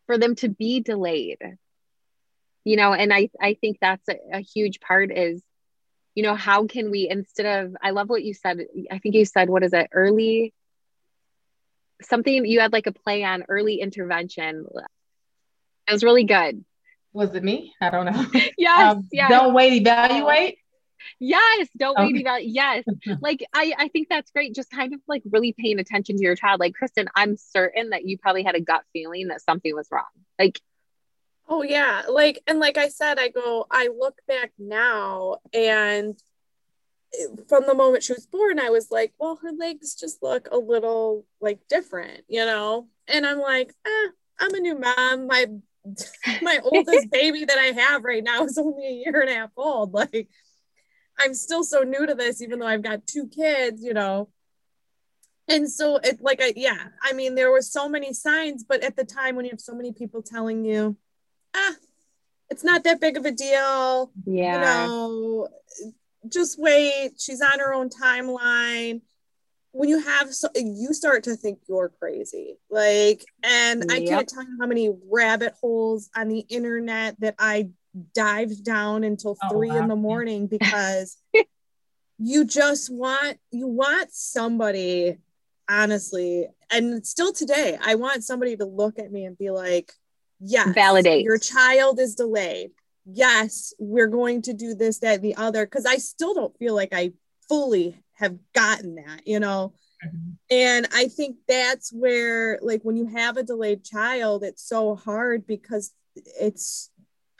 for 0.06 0.18
them 0.18 0.34
to 0.36 0.48
be 0.48 0.80
delayed. 0.80 1.38
You 2.64 2.76
know 2.76 2.92
and 2.92 3.12
i 3.12 3.30
i 3.40 3.54
think 3.54 3.78
that's 3.80 4.08
a, 4.08 4.16
a, 4.32 4.40
huge 4.40 4.80
part 4.80 5.16
is 5.16 5.40
you 6.16 6.24
know 6.24 6.34
how 6.34 6.66
can 6.66 6.90
we 6.90 7.08
instead 7.08 7.46
of 7.46 7.76
i 7.80 7.90
love 7.90 8.08
what 8.08 8.24
you 8.24 8.34
said 8.34 8.58
i 8.90 8.98
think 8.98 9.14
you 9.14 9.24
said 9.24 9.48
what 9.48 9.62
is 9.62 9.72
it 9.72 9.88
early 9.92 10.52
something 12.02 12.44
you 12.44 12.60
had 12.60 12.72
like 12.72 12.86
a 12.86 12.92
play 12.92 13.24
on 13.24 13.44
early 13.48 13.80
intervention. 13.80 14.66
It 15.88 15.92
was 15.92 16.04
really 16.04 16.24
good 16.24 16.64
was 17.16 17.34
it 17.34 17.42
me? 17.42 17.74
I 17.80 17.90
don't 17.90 18.06
know. 18.06 18.26
Yes 18.58 18.96
um, 18.96 19.08
yes. 19.10 19.30
don't 19.30 19.54
wait 19.54 19.72
evaluate? 19.72 20.58
Yes 21.18 21.68
don't 21.76 21.96
okay. 21.96 22.12
wait 22.12 22.20
about 22.20 22.46
yes. 22.46 22.84
Like 23.20 23.44
i 23.52 23.72
i 23.78 23.88
think 23.88 24.08
that's 24.08 24.30
great 24.30 24.54
just 24.54 24.70
kind 24.70 24.92
of 24.92 25.00
like 25.08 25.22
really 25.30 25.54
paying 25.58 25.78
attention 25.78 26.16
to 26.16 26.22
your 26.22 26.36
child. 26.36 26.60
Like 26.60 26.74
kristen 26.74 27.08
i'm 27.16 27.36
certain 27.36 27.90
that 27.90 28.04
you 28.04 28.18
probably 28.18 28.42
had 28.42 28.54
a 28.54 28.60
gut 28.60 28.82
feeling 28.92 29.28
that 29.28 29.40
something 29.40 29.74
was 29.74 29.88
wrong. 29.90 30.04
Like 30.38 30.60
oh 31.48 31.62
yeah. 31.62 32.02
Like 32.08 32.42
and 32.46 32.60
like 32.60 32.76
i 32.76 32.88
said 32.88 33.18
i 33.18 33.28
go 33.28 33.66
i 33.70 33.88
look 33.98 34.18
back 34.28 34.52
now 34.58 35.38
and 35.54 36.18
from 37.48 37.64
the 37.66 37.74
moment 37.74 38.02
she 38.02 38.12
was 38.12 38.26
born 38.26 38.58
i 38.58 38.68
was 38.68 38.90
like 38.90 39.14
well 39.18 39.38
her 39.40 39.52
legs 39.52 39.94
just 39.94 40.22
look 40.22 40.48
a 40.50 40.58
little 40.58 41.24
like 41.40 41.60
different 41.68 42.24
you 42.28 42.44
know? 42.44 42.88
And 43.08 43.24
i'm 43.24 43.38
like 43.38 43.72
eh, 43.86 44.08
i'm 44.38 44.54
a 44.54 44.60
new 44.60 44.78
mom. 44.78 45.26
My 45.26 45.46
my 46.42 46.58
oldest 46.64 47.10
baby 47.10 47.44
that 47.44 47.58
i 47.58 47.66
have 47.66 48.04
right 48.04 48.24
now 48.24 48.44
is 48.44 48.58
only 48.58 48.86
a 48.86 48.90
year 48.90 49.20
and 49.20 49.30
a 49.30 49.34
half 49.34 49.50
old 49.56 49.92
like 49.92 50.28
I'm 51.18 51.34
still 51.34 51.64
so 51.64 51.82
new 51.82 52.06
to 52.06 52.14
this, 52.14 52.42
even 52.42 52.58
though 52.58 52.66
I've 52.66 52.82
got 52.82 53.06
two 53.06 53.28
kids, 53.28 53.82
you 53.82 53.94
know. 53.94 54.28
And 55.48 55.70
so 55.70 55.96
it 55.96 56.20
like 56.20 56.42
I 56.42 56.52
yeah, 56.56 56.88
I 57.02 57.12
mean 57.12 57.34
there 57.34 57.50
were 57.50 57.62
so 57.62 57.88
many 57.88 58.12
signs, 58.12 58.64
but 58.64 58.82
at 58.82 58.96
the 58.96 59.04
time 59.04 59.36
when 59.36 59.44
you 59.44 59.52
have 59.52 59.60
so 59.60 59.74
many 59.74 59.92
people 59.92 60.22
telling 60.22 60.64
you, 60.64 60.96
ah, 61.54 61.74
it's 62.50 62.64
not 62.64 62.84
that 62.84 63.00
big 63.00 63.16
of 63.16 63.24
a 63.24 63.30
deal. 63.30 64.10
Yeah. 64.24 64.54
You 64.54 64.88
know, 64.88 65.48
just 66.28 66.58
wait. 66.58 67.12
She's 67.18 67.40
on 67.40 67.60
her 67.60 67.72
own 67.72 67.90
timeline. 67.90 69.02
When 69.76 69.88
you 69.88 70.00
have 70.00 70.32
so 70.34 70.48
you 70.54 70.94
start 70.94 71.24
to 71.24 71.36
think 71.36 71.58
you're 71.68 71.90
crazy. 72.00 72.56
Like, 72.70 73.24
and 73.42 73.84
yep. 73.88 73.90
I 73.90 74.06
can't 74.06 74.28
tell 74.28 74.42
you 74.42 74.56
how 74.58 74.66
many 74.66 74.90
rabbit 75.10 75.54
holes 75.60 76.08
on 76.16 76.28
the 76.28 76.40
internet 76.40 77.20
that 77.20 77.34
I 77.38 77.70
dived 78.14 78.64
down 78.64 79.04
until 79.04 79.36
oh, 79.42 79.48
three 79.50 79.70
wow. 79.70 79.78
in 79.78 79.88
the 79.88 79.96
morning 79.96 80.46
because 80.48 81.16
you 82.18 82.44
just 82.44 82.92
want 82.92 83.38
you 83.50 83.66
want 83.66 84.12
somebody 84.12 85.18
honestly 85.68 86.46
and 86.70 87.06
still 87.06 87.32
today 87.32 87.76
i 87.84 87.94
want 87.94 88.24
somebody 88.24 88.56
to 88.56 88.64
look 88.64 88.98
at 88.98 89.12
me 89.12 89.24
and 89.24 89.36
be 89.36 89.50
like 89.50 89.92
yes 90.40 90.68
validate 90.74 91.24
your 91.24 91.38
child 91.38 91.98
is 91.98 92.14
delayed 92.14 92.70
yes 93.04 93.74
we're 93.78 94.06
going 94.06 94.40
to 94.42 94.52
do 94.52 94.74
this 94.74 95.00
that 95.00 95.20
the 95.22 95.34
other 95.36 95.66
because 95.66 95.84
i 95.84 95.96
still 95.96 96.34
don't 96.34 96.56
feel 96.58 96.74
like 96.74 96.92
i 96.92 97.12
fully 97.48 97.96
have 98.16 98.36
gotten 98.54 98.96
that 98.96 99.26
you 99.26 99.40
know 99.40 99.72
mm-hmm. 100.04 100.32
and 100.50 100.88
i 100.94 101.06
think 101.08 101.36
that's 101.48 101.92
where 101.92 102.58
like 102.62 102.82
when 102.82 102.96
you 102.96 103.06
have 103.06 103.36
a 103.36 103.42
delayed 103.42 103.84
child 103.84 104.42
it's 104.44 104.66
so 104.66 104.94
hard 104.94 105.46
because 105.46 105.92
it's 106.40 106.90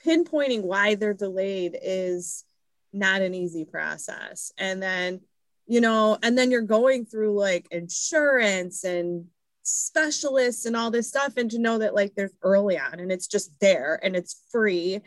pinpointing 0.07 0.63
why 0.63 0.95
they're 0.95 1.15
delayed 1.15 1.77
is 1.83 2.45
not 2.93 3.23
an 3.23 3.35
easy 3.35 3.65
process. 3.65 4.53
And 4.57 4.83
then, 4.83 5.21
you 5.67 5.81
know, 5.81 6.19
and 6.23 6.37
then 6.37 6.51
you're 6.51 6.63
going 6.63 7.07
through 7.07 7.39
like 7.39 7.67
insurance 7.71 8.85
and 8.85 9.27
specialists 9.63 10.65
and 10.65 10.77
all 10.77 10.91
this 10.91 11.09
stuff. 11.09 11.37
And 11.37 11.51
to 11.51 11.59
know 11.59 11.79
that 11.79 11.95
like 11.95 12.15
there's 12.15 12.35
early 12.43 12.79
on 12.79 13.01
and 13.01 13.11
it's 13.11 13.27
just 13.27 13.59
there 13.61 13.99
and 14.03 14.15
it's 14.15 14.43
free. 14.51 15.01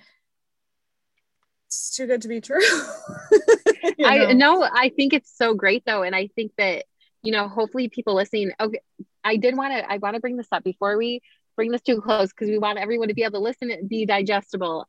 It's 1.68 1.96
too 1.96 2.08
good 2.08 2.22
to 2.24 2.28
be 2.28 2.42
true. 2.42 2.60
know? 4.00 4.08
I 4.08 4.34
know. 4.34 4.64
I 4.64 4.90
think 4.90 5.14
it's 5.14 5.36
so 5.36 5.54
great 5.54 5.84
though. 5.86 6.04
And 6.04 6.16
I 6.16 6.28
think 6.36 6.52
that, 6.58 6.86
you 7.24 7.32
know, 7.32 7.48
hopefully 7.48 7.90
people 7.90 8.16
listening, 8.16 8.52
okay, 8.60 8.80
I 9.24 9.38
did 9.38 9.56
want 9.56 9.74
to, 9.74 9.92
I 9.92 9.98
want 9.98 10.16
to 10.16 10.20
bring 10.20 10.38
this 10.38 10.48
up 10.52 10.64
before 10.64 10.98
we 10.98 11.22
bring 11.56 11.72
this 11.72 11.82
to 11.82 12.00
close 12.00 12.30
because 12.30 12.50
we 12.50 12.58
want 12.58 12.80
everyone 12.80 13.10
to 13.10 13.14
be 13.14 13.24
able 13.24 13.40
to 13.40 13.44
listen 13.44 13.70
and 13.70 13.90
be 13.90 14.06
digestible. 14.06 14.88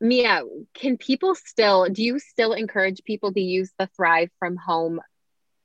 Mia, 0.00 0.42
can 0.74 0.98
people 0.98 1.34
still, 1.34 1.88
do 1.88 2.02
you 2.02 2.18
still 2.18 2.52
encourage 2.52 3.02
people 3.04 3.32
to 3.32 3.40
use 3.40 3.72
the 3.78 3.88
Thrive 3.96 4.30
from 4.38 4.56
Home 4.56 5.00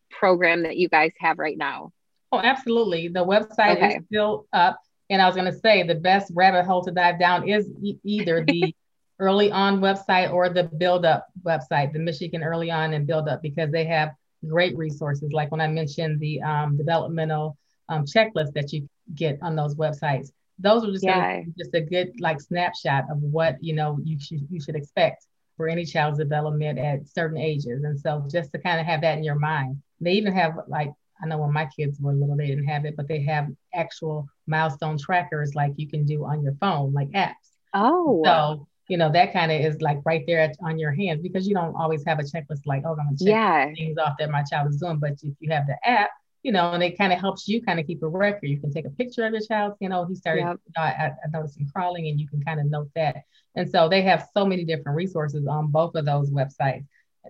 program 0.09 0.63
that 0.63 0.77
you 0.77 0.89
guys 0.89 1.11
have 1.19 1.37
right 1.37 1.57
now? 1.57 1.91
Oh, 2.31 2.39
absolutely. 2.39 3.09
The 3.09 3.25
website 3.25 3.77
okay. 3.77 3.95
is 3.97 4.05
still 4.05 4.47
up. 4.53 4.79
And 5.09 5.21
I 5.21 5.27
was 5.27 5.35
going 5.35 5.51
to 5.51 5.59
say 5.59 5.83
the 5.83 5.95
best 5.95 6.31
rabbit 6.33 6.65
hole 6.65 6.83
to 6.85 6.91
dive 6.91 7.19
down 7.19 7.47
is 7.47 7.69
e- 7.81 7.99
either 8.03 8.43
the 8.47 8.73
early 9.21 9.51
on 9.51 9.79
website 9.79 10.33
or 10.33 10.49
the 10.49 10.63
build 10.63 11.05
up 11.05 11.27
website, 11.43 11.93
the 11.93 11.99
Michigan 11.99 12.43
Early 12.43 12.71
On 12.71 12.93
and 12.93 13.05
Build 13.05 13.29
Up, 13.29 13.41
because 13.41 13.71
they 13.71 13.85
have 13.85 14.09
great 14.45 14.75
resources. 14.75 15.31
Like 15.31 15.51
when 15.51 15.61
I 15.61 15.67
mentioned 15.67 16.19
the 16.19 16.41
um, 16.41 16.75
developmental 16.75 17.55
um, 17.87 18.03
checklist 18.05 18.53
that 18.53 18.73
you 18.73 18.89
get 19.13 19.37
on 19.41 19.55
those 19.55 19.75
websites. 19.75 20.31
Those 20.57 20.83
are 20.83 20.91
just 20.91 21.03
yeah. 21.03 21.37
a, 21.37 21.45
just 21.57 21.73
a 21.73 21.81
good 21.81 22.19
like 22.19 22.41
snapshot 22.41 23.05
of 23.09 23.21
what 23.21 23.57
you 23.61 23.73
know 23.73 23.99
you 24.03 24.19
should 24.19 24.47
you 24.49 24.59
should 24.59 24.75
expect 24.75 25.25
for 25.57 25.67
any 25.67 25.85
child's 25.85 26.17
development 26.17 26.79
at 26.79 27.07
certain 27.07 27.37
ages. 27.37 27.83
And 27.83 27.99
so 27.99 28.25
just 28.31 28.51
to 28.53 28.59
kind 28.59 28.79
of 28.79 28.85
have 28.85 29.01
that 29.01 29.17
in 29.17 29.23
your 29.23 29.39
mind. 29.39 29.81
They 29.99 30.13
even 30.13 30.33
have 30.33 30.53
like 30.67 30.91
I 31.23 31.27
know 31.27 31.37
when 31.37 31.53
my 31.53 31.65
kids 31.65 31.99
were 31.99 32.13
little, 32.13 32.35
they 32.35 32.47
didn't 32.47 32.65
have 32.65 32.85
it, 32.85 32.95
but 32.95 33.07
they 33.07 33.21
have 33.23 33.49
actual 33.73 34.27
milestone 34.47 34.97
trackers 34.97 35.53
like 35.53 35.73
you 35.77 35.87
can 35.87 36.05
do 36.05 36.25
on 36.25 36.41
your 36.41 36.55
phone, 36.59 36.93
like 36.93 37.09
apps. 37.11 37.35
Oh. 37.73 38.21
So 38.23 38.67
you 38.91 38.97
know 38.97 39.09
that 39.09 39.31
kind 39.31 39.53
of 39.53 39.61
is 39.61 39.81
like 39.81 39.99
right 40.03 40.25
there 40.27 40.41
at, 40.41 40.57
on 40.61 40.77
your 40.77 40.91
hands 40.91 41.21
because 41.21 41.47
you 41.47 41.55
don't 41.55 41.73
always 41.77 42.03
have 42.05 42.19
a 42.19 42.23
checklist 42.23 42.59
like 42.65 42.83
oh 42.85 42.91
I'm 42.91 42.97
gonna 42.97 43.17
check 43.17 43.27
yeah. 43.27 43.65
things 43.73 43.97
off 43.97 44.15
that 44.19 44.29
my 44.29 44.43
child 44.43 44.69
is 44.69 44.81
doing, 44.81 44.97
but 44.97 45.13
if 45.13 45.33
you 45.39 45.49
have 45.49 45.65
the 45.65 45.77
app, 45.87 46.09
you 46.43 46.51
know, 46.51 46.73
and 46.73 46.83
it 46.83 46.97
kind 46.97 47.13
of 47.13 47.19
helps 47.19 47.47
you 47.47 47.61
kind 47.61 47.79
of 47.79 47.87
keep 47.87 48.03
a 48.03 48.07
record. 48.07 48.47
You 48.47 48.59
can 48.59 48.69
take 48.69 48.85
a 48.85 48.89
picture 48.89 49.25
of 49.25 49.31
your 49.31 49.41
child, 49.41 49.75
you 49.79 49.87
know, 49.87 50.05
he 50.05 50.15
started, 50.15 50.41
yep. 50.41 50.57
you 50.65 50.73
know, 50.75 50.83
I, 50.83 51.11
I 51.23 51.29
noticed 51.31 51.57
him 51.57 51.69
crawling 51.73 52.09
and 52.09 52.19
you 52.19 52.27
can 52.27 52.43
kind 52.43 52.59
of 52.59 52.65
note 52.65 52.89
that. 52.95 53.23
And 53.55 53.69
so 53.69 53.87
they 53.87 54.01
have 54.01 54.27
so 54.35 54.45
many 54.45 54.65
different 54.65 54.97
resources 54.97 55.47
on 55.47 55.67
both 55.67 55.95
of 55.95 56.05
those 56.05 56.29
websites. 56.29 56.85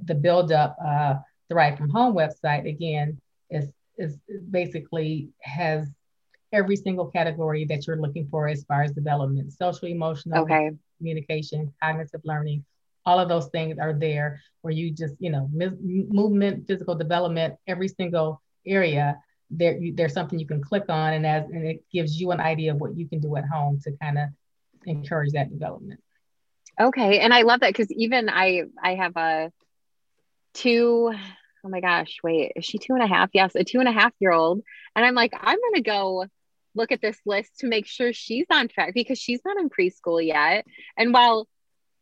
The 0.05 0.15
build 0.15 0.51
up, 0.51 0.75
uh, 0.83 1.15
the 1.47 1.53
Thrive 1.53 1.77
from 1.77 1.89
Home 1.89 2.15
website, 2.15 2.67
again, 2.67 3.19
is, 3.51 3.69
is 3.99 4.17
basically 4.49 5.29
has 5.41 5.87
every 6.51 6.75
single 6.75 7.05
category 7.05 7.65
that 7.65 7.85
you're 7.85 8.01
looking 8.01 8.27
for 8.29 8.47
as 8.47 8.63
far 8.63 8.81
as 8.81 8.93
development, 8.93 9.53
social, 9.53 9.89
emotional, 9.89 10.43
okay. 10.43 10.71
Communication, 11.01 11.73
cognitive 11.81 12.21
learning, 12.23 12.63
all 13.05 13.19
of 13.19 13.27
those 13.27 13.47
things 13.47 13.79
are 13.79 13.93
there 13.93 14.39
where 14.61 14.71
you 14.71 14.91
just, 14.91 15.15
you 15.19 15.31
know, 15.31 15.49
movement, 15.51 16.67
physical 16.67 16.95
development, 16.95 17.55
every 17.67 17.87
single 17.87 18.41
area 18.65 19.17
there 19.51 19.77
you, 19.77 19.93
there's 19.93 20.13
something 20.13 20.39
you 20.39 20.47
can 20.47 20.63
click 20.63 20.85
on 20.89 21.13
and 21.13 21.27
as 21.27 21.43
and 21.45 21.67
it 21.67 21.83
gives 21.91 22.19
you 22.19 22.31
an 22.31 22.39
idea 22.39 22.71
of 22.71 22.79
what 22.79 22.95
you 22.95 23.07
can 23.07 23.19
do 23.19 23.35
at 23.35 23.45
home 23.45 23.79
to 23.83 23.91
kind 24.01 24.17
of 24.17 24.29
encourage 24.85 25.33
that 25.33 25.51
development. 25.51 25.99
Okay. 26.79 27.19
And 27.19 27.33
i 27.33 27.41
love 27.41 27.59
that 27.59 27.73
because 27.73 27.91
even 27.91 28.29
i 28.29 28.63
i 28.81 28.95
have 28.95 29.15
a 29.17 29.51
two 30.53 31.13
oh 31.63 31.69
my 31.69 31.81
gosh 31.81 32.17
wait 32.23 32.53
is 32.55 32.65
she 32.65 32.77
two 32.77 32.93
and 32.93 33.03
a 33.03 33.07
half? 33.07 33.29
Yes 33.33 33.53
a 33.55 33.63
two 33.63 33.79
and 33.79 33.89
a 33.89 33.91
half 33.91 34.13
year 34.19 34.31
old. 34.31 34.61
And 34.95 35.05
i'm 35.05 35.15
like 35.15 35.33
i'm 35.33 35.59
gonna 35.69 35.83
go 35.83 36.25
look 36.75 36.91
at 36.91 37.01
this 37.01 37.19
list 37.25 37.59
to 37.59 37.67
make 37.67 37.85
sure 37.85 38.13
she's 38.13 38.45
on 38.51 38.67
track 38.67 38.93
because 38.93 39.19
she's 39.19 39.41
not 39.45 39.57
in 39.57 39.69
preschool 39.69 40.25
yet 40.25 40.65
and 40.97 41.13
while 41.13 41.47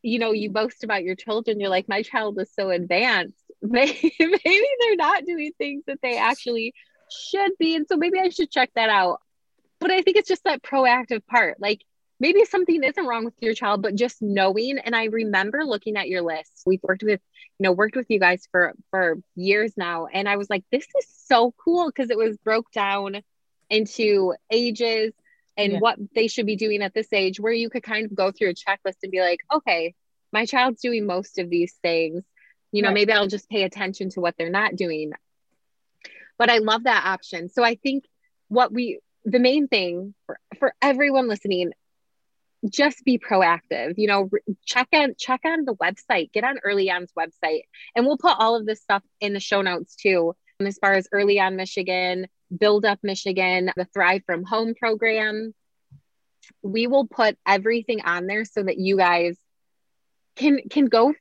you 0.01 0.19
know 0.19 0.32
you 0.32 0.49
boast 0.49 0.84
about 0.84 1.03
your 1.03 1.15
children 1.15 1.60
you're 1.60 1.69
like 1.69 1.89
my 1.89 2.01
child 2.01 2.39
is 2.39 2.51
so 2.53 2.69
advanced 2.69 3.36
maybe, 3.62 4.13
maybe 4.19 4.67
they're 4.79 4.95
not 4.95 5.25
doing 5.25 5.51
things 5.58 5.84
that 5.88 5.99
they 6.01 6.17
actually 6.17 6.73
should 7.12 7.51
be. 7.60 7.75
And 7.75 7.86
so 7.88 7.97
maybe 7.97 8.19
I 8.19 8.29
should 8.29 8.51
check 8.51 8.71
that 8.75 8.89
out. 8.89 9.19
But 9.79 9.91
I 9.91 10.01
think 10.01 10.17
it's 10.17 10.27
just 10.27 10.43
that 10.43 10.62
proactive 10.62 11.25
part. 11.25 11.60
Like 11.60 11.84
maybe 12.19 12.43
something 12.45 12.84
isn't 12.84 13.05
wrong 13.05 13.25
with 13.25 13.34
your 13.39 13.53
child, 13.53 13.82
but 13.82 13.95
just 13.95 14.21
knowing. 14.21 14.77
And 14.77 14.95
I 14.95 15.05
remember 15.05 15.63
looking 15.63 15.95
at 15.95 16.10
your 16.10 16.21
list. 16.21 16.63
We've 16.65 16.84
worked 16.84 17.03
with, 17.03 17.21
you 17.60 17.63
know, 17.63 17.71
worked 17.71 17.95
with 17.95 18.08
you 18.10 18.19
guys 18.19 18.47
for 18.51 18.73
for 18.91 19.17
years 19.36 19.73
now. 19.77 20.08
And 20.08 20.27
I 20.27 20.38
was 20.38 20.49
like, 20.49 20.63
this 20.71 20.86
is 20.99 21.08
so 21.25 21.53
cool 21.63 21.88
because 21.88 22.10
it 22.10 22.17
was 22.17 22.38
broke 22.38 22.71
down 22.71 23.21
into 23.69 24.34
ages 24.51 25.13
and 25.58 25.73
yeah. 25.73 25.79
what 25.79 25.97
they 26.15 26.27
should 26.27 26.45
be 26.45 26.55
doing 26.55 26.82
at 26.82 26.93
this 26.93 27.12
age, 27.12 27.39
where 27.39 27.53
you 27.53 27.69
could 27.69 27.84
kind 27.84 28.05
of 28.05 28.15
go 28.15 28.32
through 28.32 28.49
a 28.49 28.53
checklist 28.53 28.97
and 29.03 29.12
be 29.12 29.21
like, 29.21 29.39
okay, 29.53 29.93
my 30.32 30.45
child's 30.45 30.82
doing 30.82 31.05
most 31.05 31.38
of 31.38 31.49
these 31.49 31.73
things. 31.82 32.23
You 32.71 32.84
know, 32.84 32.89
right. 32.89 32.93
maybe 32.93 33.13
I'll 33.13 33.27
just 33.27 33.49
pay 33.49 33.63
attention 33.63 34.10
to 34.12 34.21
what 34.21 34.36
they're 34.38 34.49
not 34.49 34.75
doing 34.75 35.12
but 36.39 36.49
I 36.49 36.58
love 36.58 36.86
that 36.86 37.05
option. 37.05 37.49
So 37.49 37.63
I 37.63 37.75
think 37.75 38.05
what 38.47 38.73
we, 38.73 38.99
the 39.25 39.39
main 39.39 39.67
thing 39.67 40.15
for, 40.25 40.39
for 40.58 40.73
everyone 40.82 41.27
listening, 41.27 41.73
just 42.67 43.05
be 43.05 43.17
proactive 43.17 43.93
you 43.95 44.05
know 44.05 44.29
check 44.65 44.89
on 44.91 45.15
check 45.17 45.39
on 45.45 45.63
the 45.63 45.75
website 45.75 46.29
get 46.34 46.43
on 46.43 46.60
early 46.65 46.91
on's 46.91 47.13
website 47.17 47.62
and 47.95 48.05
we'll 48.05 48.17
put 48.17 48.36
all 48.38 48.58
of 48.58 48.65
this 48.65 48.82
stuff 48.82 49.01
in 49.21 49.32
the 49.32 49.39
show 49.39 49.62
notes 49.62 49.95
too 49.95 50.36
as 50.67 50.78
far 50.78 50.93
as 50.93 51.08
early 51.12 51.39
on 51.39 51.56
michigan 51.56 52.28
build 52.58 52.86
up 52.86 53.00
michigan 53.04 53.72
the 53.76 53.86
thrive 53.86 54.24
from 54.26 54.43
home 54.43 54.74
program. 54.76 55.54
We 56.62 56.88
will 56.88 57.08
put 57.08 57.38
everything 57.48 58.02
on 58.02 58.26
there 58.26 58.45
so 58.45 58.63
that 58.63 58.78
you 58.78 58.98
guys 58.98 59.38
can 60.36 60.60
can 60.69 60.86
go 60.86 61.13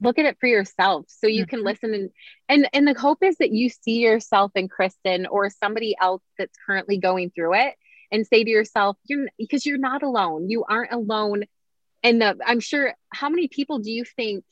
look 0.00 0.18
at 0.18 0.24
it 0.24 0.36
for 0.40 0.48
yourself. 0.48 1.06
So 1.08 1.26
you 1.26 1.46
can 1.46 1.60
mm-hmm. 1.60 1.66
listen 1.66 1.94
and 1.94 2.10
and 2.48 2.68
and 2.72 2.88
the 2.88 2.98
hope 2.98 3.22
is 3.22 3.36
that 3.36 3.52
you 3.52 3.68
see 3.68 3.98
yourself 3.98 4.52
in 4.54 4.68
kristen 4.68 5.26
or 5.26 5.50
somebody 5.50 5.94
else 6.00 6.22
that's 6.38 6.56
currently 6.66 6.98
going 6.98 7.30
through 7.30 7.54
it 7.54 7.74
and 8.10 8.26
say 8.26 8.42
to 8.42 8.50
yourself 8.50 8.96
you're 9.04 9.28
because 9.38 9.66
you're 9.66 9.78
not 9.78 10.02
alone. 10.02 10.48
You 10.48 10.64
aren't 10.68 10.92
alone 10.92 11.44
and 12.02 12.20
the 12.20 12.36
i'm 12.44 12.60
sure 12.60 12.94
how 13.12 13.28
many 13.28 13.48
people 13.48 13.78
do 13.78 13.90
you 13.92 14.04
think 14.04 14.44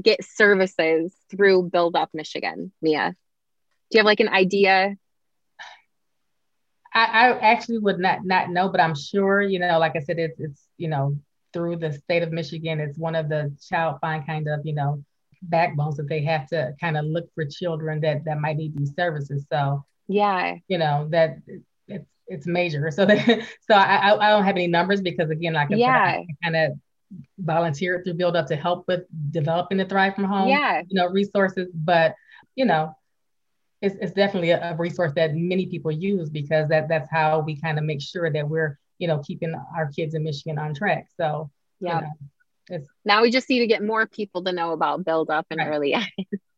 get 0.00 0.24
services 0.24 1.14
through 1.30 1.68
build 1.70 1.96
up 1.96 2.10
michigan 2.14 2.72
mia 2.80 3.14
do 3.90 3.96
you 3.96 4.00
have 4.00 4.06
like 4.06 4.20
an 4.20 4.28
idea 4.28 4.96
I, 6.94 7.04
I 7.04 7.38
actually 7.38 7.78
would 7.78 7.98
not 7.98 8.24
not 8.24 8.50
know, 8.50 8.68
but 8.68 8.80
I'm 8.80 8.94
sure, 8.94 9.40
you 9.40 9.58
know, 9.58 9.78
like 9.78 9.96
I 9.96 10.00
said, 10.00 10.18
it's 10.18 10.38
it's 10.38 10.68
you 10.76 10.88
know, 10.88 11.18
through 11.52 11.76
the 11.76 11.92
state 11.92 12.22
of 12.22 12.32
Michigan. 12.32 12.80
It's 12.80 12.98
one 12.98 13.14
of 13.14 13.28
the 13.28 13.54
child 13.68 13.98
find 14.00 14.26
kind 14.26 14.48
of, 14.48 14.60
you 14.64 14.74
know, 14.74 15.02
backbones 15.42 15.96
that 15.96 16.08
they 16.08 16.22
have 16.24 16.46
to 16.48 16.74
kind 16.80 16.96
of 16.96 17.04
look 17.04 17.32
for 17.34 17.44
children 17.46 18.00
that 18.02 18.24
that 18.24 18.40
might 18.40 18.56
need 18.56 18.76
these 18.76 18.94
services. 18.94 19.46
So 19.50 19.84
yeah, 20.08 20.56
you 20.68 20.78
know, 20.78 21.08
that 21.10 21.38
it's 21.88 22.08
it's 22.26 22.46
major. 22.46 22.90
So 22.92 23.06
that 23.06 23.46
so 23.62 23.74
I 23.74 24.14
I 24.14 24.30
don't 24.30 24.44
have 24.44 24.56
any 24.56 24.66
numbers 24.66 25.00
because 25.00 25.30
again, 25.30 25.54
like 25.54 25.72
I 25.72 25.76
yeah. 25.76 26.12
said, 26.12 26.24
I 26.28 26.44
kind 26.44 26.56
of 26.56 26.78
volunteered 27.38 28.04
through 28.04 28.14
Build 28.14 28.36
Up 28.36 28.46
to 28.46 28.56
help 28.56 28.86
with 28.88 29.02
developing 29.30 29.78
the 29.78 29.84
Thrive 29.84 30.14
from 30.14 30.24
Home, 30.24 30.48
yeah. 30.48 30.80
you 30.80 31.00
know, 31.00 31.08
resources. 31.08 31.68
But 31.74 32.14
you 32.54 32.64
know, 32.64 32.94
it's, 33.80 33.96
it's 34.00 34.12
definitely 34.12 34.50
a, 34.50 34.72
a, 34.72 34.76
resource 34.76 35.12
that 35.16 35.34
many 35.34 35.66
people 35.66 35.90
use 35.90 36.30
because 36.30 36.68
that 36.68 36.88
that's 36.88 37.10
how 37.10 37.40
we 37.40 37.60
kind 37.60 37.78
of 37.78 37.84
make 37.84 38.02
sure 38.02 38.30
that 38.30 38.48
we're 38.48 38.78
you 39.02 39.08
know, 39.08 39.18
keeping 39.18 39.52
our 39.76 39.90
kids 39.90 40.14
in 40.14 40.22
Michigan 40.22 40.60
on 40.60 40.74
track. 40.74 41.08
So 41.16 41.50
yeah. 41.80 42.02
You 42.70 42.78
know, 42.78 42.86
now 43.04 43.20
we 43.20 43.32
just 43.32 43.48
need 43.50 43.58
to 43.58 43.66
get 43.66 43.82
more 43.82 44.06
people 44.06 44.44
to 44.44 44.52
know 44.52 44.70
about 44.70 45.04
build 45.04 45.28
up 45.28 45.46
and 45.50 45.58
right. 45.58 45.66
early 45.66 45.92
and 45.92 46.08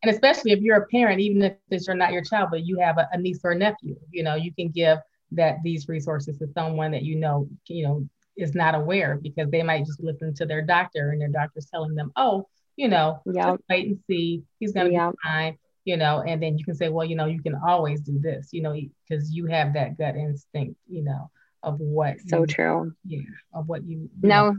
especially 0.05 0.53
if 0.53 0.61
you're 0.61 0.77
a 0.77 0.87
parent 0.88 1.19
even 1.19 1.40
if 1.40 1.55
it's 1.71 1.88
not 1.88 2.12
your 2.12 2.23
child 2.23 2.51
but 2.51 2.67
you 2.67 2.79
have 2.79 2.99
a, 2.99 3.09
a 3.12 3.19
niece 3.19 3.40
or 3.43 3.53
a 3.53 3.55
nephew 3.57 3.97
you 4.11 4.23
know 4.23 4.35
you 4.35 4.53
can 4.53 4.69
give 4.69 4.99
that 5.33 5.57
these 5.64 5.88
resources 5.88 6.37
to 6.37 6.47
someone 6.53 6.90
that 6.90 7.03
you 7.03 7.17
know 7.17 7.49
you 7.69 7.88
know 7.88 8.07
is 8.37 8.55
not 8.55 8.75
aware 8.75 9.18
because 9.23 9.51
they 9.51 9.62
might 9.62 9.85
just 9.85 10.03
listen 10.03 10.35
to 10.35 10.47
their 10.47 10.62
doctor 10.62 11.11
and 11.11 11.20
their 11.20 11.29
doctor's 11.29 11.66
telling 11.66 11.94
them 11.94 12.12
oh 12.16 12.47
you 12.77 12.88
know 12.88 13.20
just 13.33 13.61
wait 13.68 13.87
and 13.87 13.99
see 14.09 14.42
he's 14.59 14.73
gonna 14.73 14.90
yep. 14.90 15.12
be 15.12 15.18
fine 15.23 15.59
you 15.85 15.97
know 15.97 16.23
and 16.27 16.42
then 16.42 16.59
you 16.59 16.64
can 16.64 16.75
say 16.75 16.88
well 16.88 17.07
you 17.07 17.16
know 17.16 17.27
you 17.27 17.42
can 17.42 17.55
always 17.55 18.01
do 18.01 18.18
this 18.18 18.49
you 18.53 18.62
know 18.62 18.75
because 19.09 19.33
you 19.33 19.47
have 19.47 19.75
that 19.75 19.97
gut 19.97 20.16
instinct 20.16 20.77
you 20.88 21.03
know 21.03 21.31
of 21.62 21.79
what 21.81 22.16
so 22.27 22.40
you, 22.40 22.47
true 22.47 22.92
yeah 23.05 23.20
of 23.53 23.66
what 23.68 23.85
you, 23.85 23.99
you 23.99 24.29
no 24.29 24.51
know. 24.51 24.59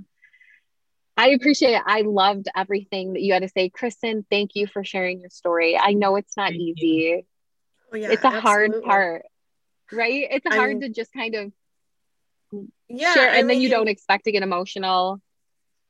I 1.17 1.29
appreciate 1.29 1.75
it. 1.75 1.81
I 1.85 2.01
loved 2.01 2.49
everything 2.55 3.13
that 3.13 3.21
you 3.21 3.31
had 3.31 3.43
to 3.43 3.47
say. 3.47 3.69
Kristen, 3.69 4.25
thank 4.29 4.51
you 4.53 4.67
for 4.67 4.83
sharing 4.83 5.21
your 5.21 5.29
story. 5.29 5.77
I 5.77 5.93
know 5.93 6.17
it's 6.17 6.35
not 6.35 6.49
thank 6.49 6.61
easy. 6.61 7.25
Oh, 7.93 7.95
yeah, 7.95 8.11
it's 8.11 8.23
a 8.23 8.27
absolutely. 8.27 8.81
hard 8.81 8.83
part, 8.83 9.25
right? 9.93 10.27
It's 10.29 10.45
I 10.45 10.55
hard 10.55 10.81
to 10.81 10.89
just 10.89 11.13
kind 11.13 11.35
of 11.35 11.53
yeah, 12.87 13.13
share, 13.13 13.29
and 13.29 13.45
I 13.45 13.53
then 13.53 13.61
you 13.61 13.69
don't 13.69 13.87
expect 13.87 14.25
to 14.25 14.31
get 14.31 14.43
emotional. 14.43 15.21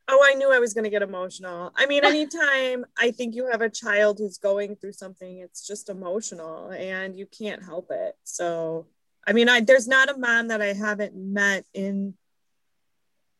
Oh, 0.07 0.23
I 0.23 0.35
knew 0.35 0.51
I 0.53 0.59
was 0.59 0.75
going 0.75 0.83
to 0.83 0.91
get 0.91 1.01
emotional. 1.01 1.71
I 1.75 1.87
mean, 1.87 2.05
anytime 2.05 2.85
I 2.97 3.11
think 3.11 3.35
you 3.35 3.49
have 3.51 3.61
a 3.61 3.69
child 3.69 4.19
who's 4.19 4.37
going 4.37 4.75
through 4.75 4.93
something, 4.93 5.39
it's 5.39 5.65
just 5.65 5.89
emotional 5.89 6.69
and 6.69 7.15
you 7.15 7.25
can't 7.25 7.63
help 7.63 7.87
it. 7.91 8.15
So 8.23 8.85
I 9.27 9.33
mean, 9.33 9.49
I 9.49 9.61
there's 9.61 9.87
not 9.87 10.09
a 10.09 10.17
mom 10.17 10.49
that 10.49 10.61
I 10.61 10.73
haven't 10.73 11.15
met 11.15 11.65
in 11.73 12.13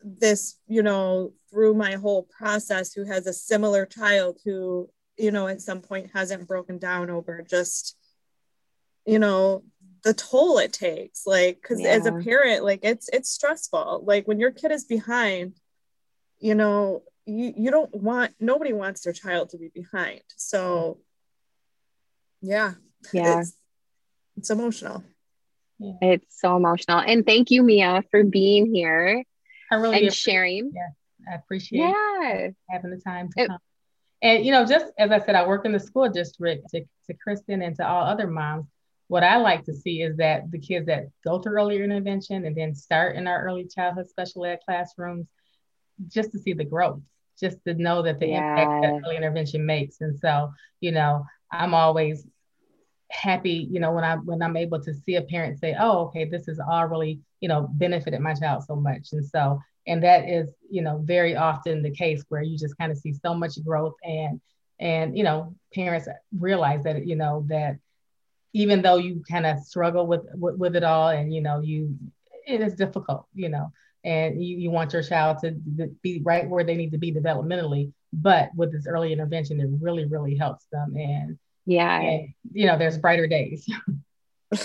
this, 0.04 0.60
you 0.68 0.84
know, 0.84 1.34
through 1.50 1.76
my 1.76 1.94
whole 1.94 2.24
process 2.24 2.94
who 2.94 3.06
has 3.06 3.28
a 3.28 3.34
similar 3.34 3.86
child 3.86 4.40
who, 4.44 4.90
you 5.18 5.32
know, 5.32 5.48
at 5.48 5.62
some 5.62 5.82
point 5.82 6.12
hasn't 6.14 6.48
broken 6.48 6.78
down 6.80 7.10
over 7.10 7.46
just, 7.48 7.98
you 9.06 9.20
know, 9.20 9.64
the 10.06 10.14
toll 10.14 10.60
it 10.60 10.72
takes. 10.72 11.26
Like, 11.28 11.60
because 11.62 11.82
yeah. 11.82 11.90
as 11.90 12.06
a 12.06 12.14
parent, 12.14 12.64
like 12.64 12.80
it's 12.84 13.10
it's 13.12 13.30
stressful. 13.30 14.04
Like 14.06 14.28
when 14.28 14.40
your 14.40 14.52
kid 14.52 14.72
is 14.72 14.86
behind, 14.86 15.56
you 16.40 16.56
know, 16.56 17.04
you 17.26 17.54
you 17.58 17.72
don't 17.72 17.94
want 17.94 18.34
nobody 18.40 18.72
wants 18.72 19.02
their 19.02 19.14
child 19.14 19.50
to 19.50 19.58
be 19.58 19.70
behind. 19.74 20.22
So 20.38 21.00
yeah. 22.42 22.76
Yeah. 23.12 23.40
It's, 23.40 23.58
it's 24.38 24.50
emotional. 24.52 25.04
Yeah. 25.80 25.94
It's 26.02 26.40
so 26.40 26.56
emotional. 26.56 27.00
And 27.00 27.26
thank 27.26 27.50
you, 27.52 27.64
Mia, 27.64 28.04
for 28.12 28.24
being 28.24 28.74
here 28.74 29.24
I 29.72 29.76
really 29.76 30.06
and 30.06 30.14
sharing. 30.14 30.72
Yeah, 30.74 31.34
I 31.34 31.36
appreciate 31.36 31.80
yeah. 31.80 32.50
having 32.70 32.92
the 32.92 33.02
time 33.02 33.30
to 33.36 33.44
it, 33.44 33.48
come. 33.48 33.60
And 34.22 34.46
you 34.46 34.52
know, 34.52 34.66
just 34.66 34.86
as 35.00 35.10
I 35.10 35.20
said, 35.20 35.36
I 35.36 35.48
work 35.48 35.66
in 35.66 35.72
the 35.72 35.80
school 35.80 36.08
district 36.10 36.70
to, 36.70 36.82
to 36.82 37.14
Kristen 37.16 37.64
and 37.64 37.76
to 37.78 37.88
all 37.88 38.04
other 38.04 38.28
moms. 38.28 38.68
What 39.08 39.24
I 39.24 39.38
like 39.38 39.66
to 39.66 39.74
see 39.74 40.02
is 40.02 40.18
that 40.18 40.50
the 40.52 40.60
kids 40.60 40.88
that 40.88 41.06
go 41.24 41.40
through 41.40 41.54
earlier 41.54 41.84
intervention 41.84 42.46
and 42.46 42.56
then 42.56 42.74
start 42.74 43.16
in 43.16 43.28
our 43.28 43.44
early 43.44 43.68
childhood 43.68 44.10
special 44.10 44.46
ed 44.46 44.60
classrooms, 44.66 45.28
just 46.08 46.32
to 46.32 46.40
see 46.40 46.54
the 46.54 46.66
growth, 46.66 47.02
just 47.40 47.64
to 47.66 47.74
know 47.76 48.02
that 48.02 48.20
the 48.20 48.28
yeah. 48.28 48.40
impact 48.40 48.82
that 48.82 49.02
early 49.06 49.18
intervention 49.18 49.66
makes. 49.66 50.02
And 50.02 50.18
so, 50.20 50.52
you 50.82 50.92
know, 50.92 51.26
I'm 51.52 51.74
always 51.74 52.26
happy, 53.12 53.68
you 53.72 53.80
know, 53.80 53.92
when 53.92 54.04
I 54.04 54.16
when 54.16 54.42
I'm 54.42 54.58
able 54.58 54.82
to 54.82 54.94
see 54.94 55.16
a 55.16 55.22
parent 55.22 55.60
say, 55.60 55.76
"Oh, 55.80 56.08
okay, 56.08 56.26
this 56.26 56.48
has 56.48 56.60
all 56.60 56.86
really, 56.88 57.20
you 57.40 57.48
know, 57.48 57.70
benefited 57.74 58.20
my 58.20 58.34
child 58.34 58.64
so 58.64 58.76
much." 58.76 59.10
And 59.14 59.26
so, 59.26 59.60
and 59.88 60.04
that 60.04 60.28
is, 60.28 60.50
you 60.70 60.82
know, 60.82 61.00
very 61.04 61.36
often 61.36 61.84
the 61.84 61.92
case 61.92 62.24
where 62.30 62.42
you 62.42 62.58
just 62.58 62.78
kind 62.78 62.92
of 62.92 62.98
see 62.98 63.14
so 63.14 63.34
much 63.34 63.64
growth 63.64 63.96
and 64.04 64.42
and 64.80 65.18
you 65.18 65.24
know, 65.24 65.56
parents 65.74 66.08
realize 66.38 66.84
that 66.84 67.06
you 67.08 67.16
know 67.16 67.46
that 67.50 67.78
even 68.56 68.82
though 68.82 68.96
you 68.96 69.22
kind 69.30 69.46
of 69.46 69.60
struggle 69.60 70.08
with, 70.08 70.22
with 70.34 70.56
with 70.56 70.76
it 70.78 70.84
all, 70.84 71.10
and 71.10 71.34
you 71.34 71.42
know, 71.42 71.60
you 71.60 71.98
it 72.48 72.62
is 72.62 72.74
difficult, 72.74 73.28
you 73.34 73.50
know, 73.50 73.72
and 74.04 74.42
you, 74.42 74.56
you 74.58 74.72
want 74.72 74.94
your 74.94 75.04
child 75.04 75.40
to 75.42 75.52
be 76.02 76.22
right 76.24 76.50
where 76.50 76.64
they 76.64 76.76
need 76.76 76.92
to 76.92 76.98
be 76.98 77.14
developmentally, 77.14 77.92
but 78.14 78.50
with 78.56 78.72
this 78.72 78.88
early 78.88 79.12
intervention, 79.12 79.60
it 79.60 79.68
really 79.82 80.06
really 80.06 80.36
helps 80.36 80.66
them 80.72 80.96
and 80.96 81.38
yeah 81.68 82.00
and, 82.00 82.30
you 82.54 82.68
know 82.68 82.78
there's 82.78 82.96
brighter 83.00 83.26
days 83.26 83.68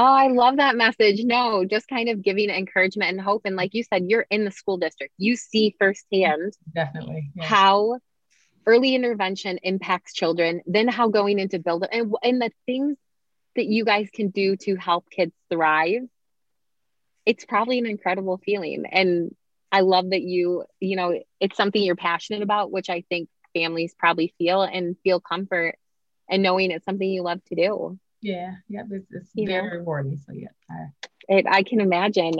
Oh, 0.00 0.04
I 0.04 0.28
love 0.28 0.58
that 0.58 0.76
message. 0.76 1.24
No, 1.24 1.64
just 1.64 1.88
kind 1.88 2.08
of 2.08 2.22
giving 2.22 2.50
encouragement 2.50 3.10
and 3.10 3.20
hope. 3.20 3.42
And 3.44 3.56
like 3.56 3.74
you 3.74 3.82
said, 3.82 4.04
you're 4.06 4.26
in 4.30 4.44
the 4.44 4.52
school 4.52 4.76
district. 4.76 5.12
You 5.18 5.34
see 5.34 5.74
firsthand 5.76 6.52
definitely 6.72 7.32
yeah. 7.34 7.44
how 7.44 7.98
early 8.64 8.94
intervention 8.94 9.58
impacts 9.64 10.12
children, 10.12 10.60
then 10.66 10.86
how 10.86 11.08
going 11.08 11.40
into 11.40 11.58
build 11.58 11.84
and, 11.90 12.14
and 12.22 12.40
the 12.40 12.52
things 12.64 12.96
that 13.58 13.66
you 13.66 13.84
guys 13.84 14.08
can 14.12 14.30
do 14.30 14.56
to 14.56 14.76
help 14.76 15.10
kids 15.10 15.34
thrive. 15.50 16.02
It's 17.26 17.44
probably 17.44 17.78
an 17.78 17.86
incredible 17.86 18.38
feeling. 18.38 18.84
And 18.90 19.34
I 19.70 19.80
love 19.80 20.10
that 20.10 20.22
you, 20.22 20.64
you 20.80 20.96
know, 20.96 21.20
it's 21.40 21.56
something 21.56 21.82
you're 21.82 21.96
passionate 21.96 22.42
about, 22.42 22.70
which 22.70 22.88
I 22.88 23.04
think 23.08 23.28
families 23.54 23.94
probably 23.98 24.32
feel 24.38 24.62
and 24.62 24.96
feel 25.02 25.20
comfort 25.20 25.76
and 26.30 26.42
knowing 26.42 26.70
it's 26.70 26.84
something 26.84 27.08
you 27.08 27.22
love 27.22 27.42
to 27.46 27.54
do. 27.54 27.98
Yeah, 28.20 28.54
yeah, 28.68 28.82
it's, 28.90 29.06
it's 29.10 29.30
very 29.34 29.62
know? 29.62 29.76
rewarding. 29.78 30.18
So 30.18 30.32
yeah, 30.32 30.48
I, 30.70 30.86
it, 31.28 31.46
I 31.48 31.62
can 31.62 31.80
imagine. 31.80 32.34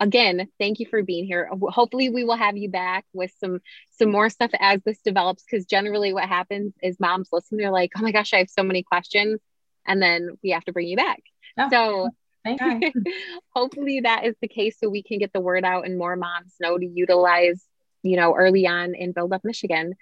Again, 0.00 0.48
thank 0.58 0.80
you 0.80 0.86
for 0.86 1.02
being 1.02 1.24
here. 1.24 1.48
Hopefully, 1.50 2.10
we 2.10 2.24
will 2.24 2.36
have 2.36 2.56
you 2.56 2.68
back 2.68 3.04
with 3.12 3.32
some 3.38 3.60
some 3.90 4.10
more 4.10 4.28
stuff 4.28 4.50
as 4.58 4.80
this 4.84 4.98
develops. 4.98 5.44
Because 5.44 5.66
generally, 5.66 6.12
what 6.12 6.28
happens 6.28 6.74
is 6.82 6.98
moms 7.00 7.28
listen. 7.32 7.58
They're 7.58 7.70
like, 7.70 7.92
"Oh 7.96 8.02
my 8.02 8.12
gosh, 8.12 8.34
I 8.34 8.38
have 8.38 8.50
so 8.50 8.62
many 8.64 8.82
questions," 8.82 9.40
and 9.86 10.00
then 10.00 10.30
we 10.42 10.50
have 10.50 10.64
to 10.64 10.72
bring 10.72 10.88
you 10.88 10.96
back. 10.96 11.22
Oh, 11.58 11.68
so 11.70 12.10
hopefully, 13.54 14.00
that 14.00 14.24
is 14.24 14.34
the 14.40 14.48
case, 14.48 14.76
so 14.78 14.88
we 14.88 15.02
can 15.02 15.18
get 15.18 15.32
the 15.32 15.40
word 15.40 15.64
out 15.64 15.86
and 15.86 15.98
more 15.98 16.16
moms 16.16 16.54
know 16.60 16.76
to 16.76 16.86
utilize, 16.86 17.64
you 18.02 18.16
know, 18.16 18.34
early 18.34 18.66
on 18.66 18.94
in 18.94 19.12
Build 19.12 19.32
Up 19.32 19.44
Michigan. 19.44 19.94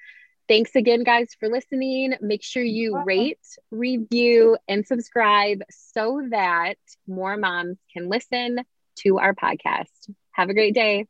Thanks 0.48 0.74
again, 0.74 1.04
guys, 1.04 1.28
for 1.38 1.48
listening. 1.48 2.14
Make 2.20 2.42
sure 2.42 2.62
you 2.62 3.02
rate, 3.04 3.38
review, 3.70 4.56
and 4.68 4.86
subscribe 4.86 5.62
so 5.70 6.20
that 6.30 6.78
more 7.06 7.36
moms 7.36 7.78
can 7.92 8.08
listen 8.08 8.60
to 8.96 9.18
our 9.18 9.34
podcast. 9.34 10.10
Have 10.32 10.50
a 10.50 10.54
great 10.54 10.74
day. 10.74 11.06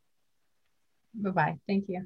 Bye 1.15 1.31
bye. 1.31 1.59
Thank 1.67 1.85
you. 1.89 2.05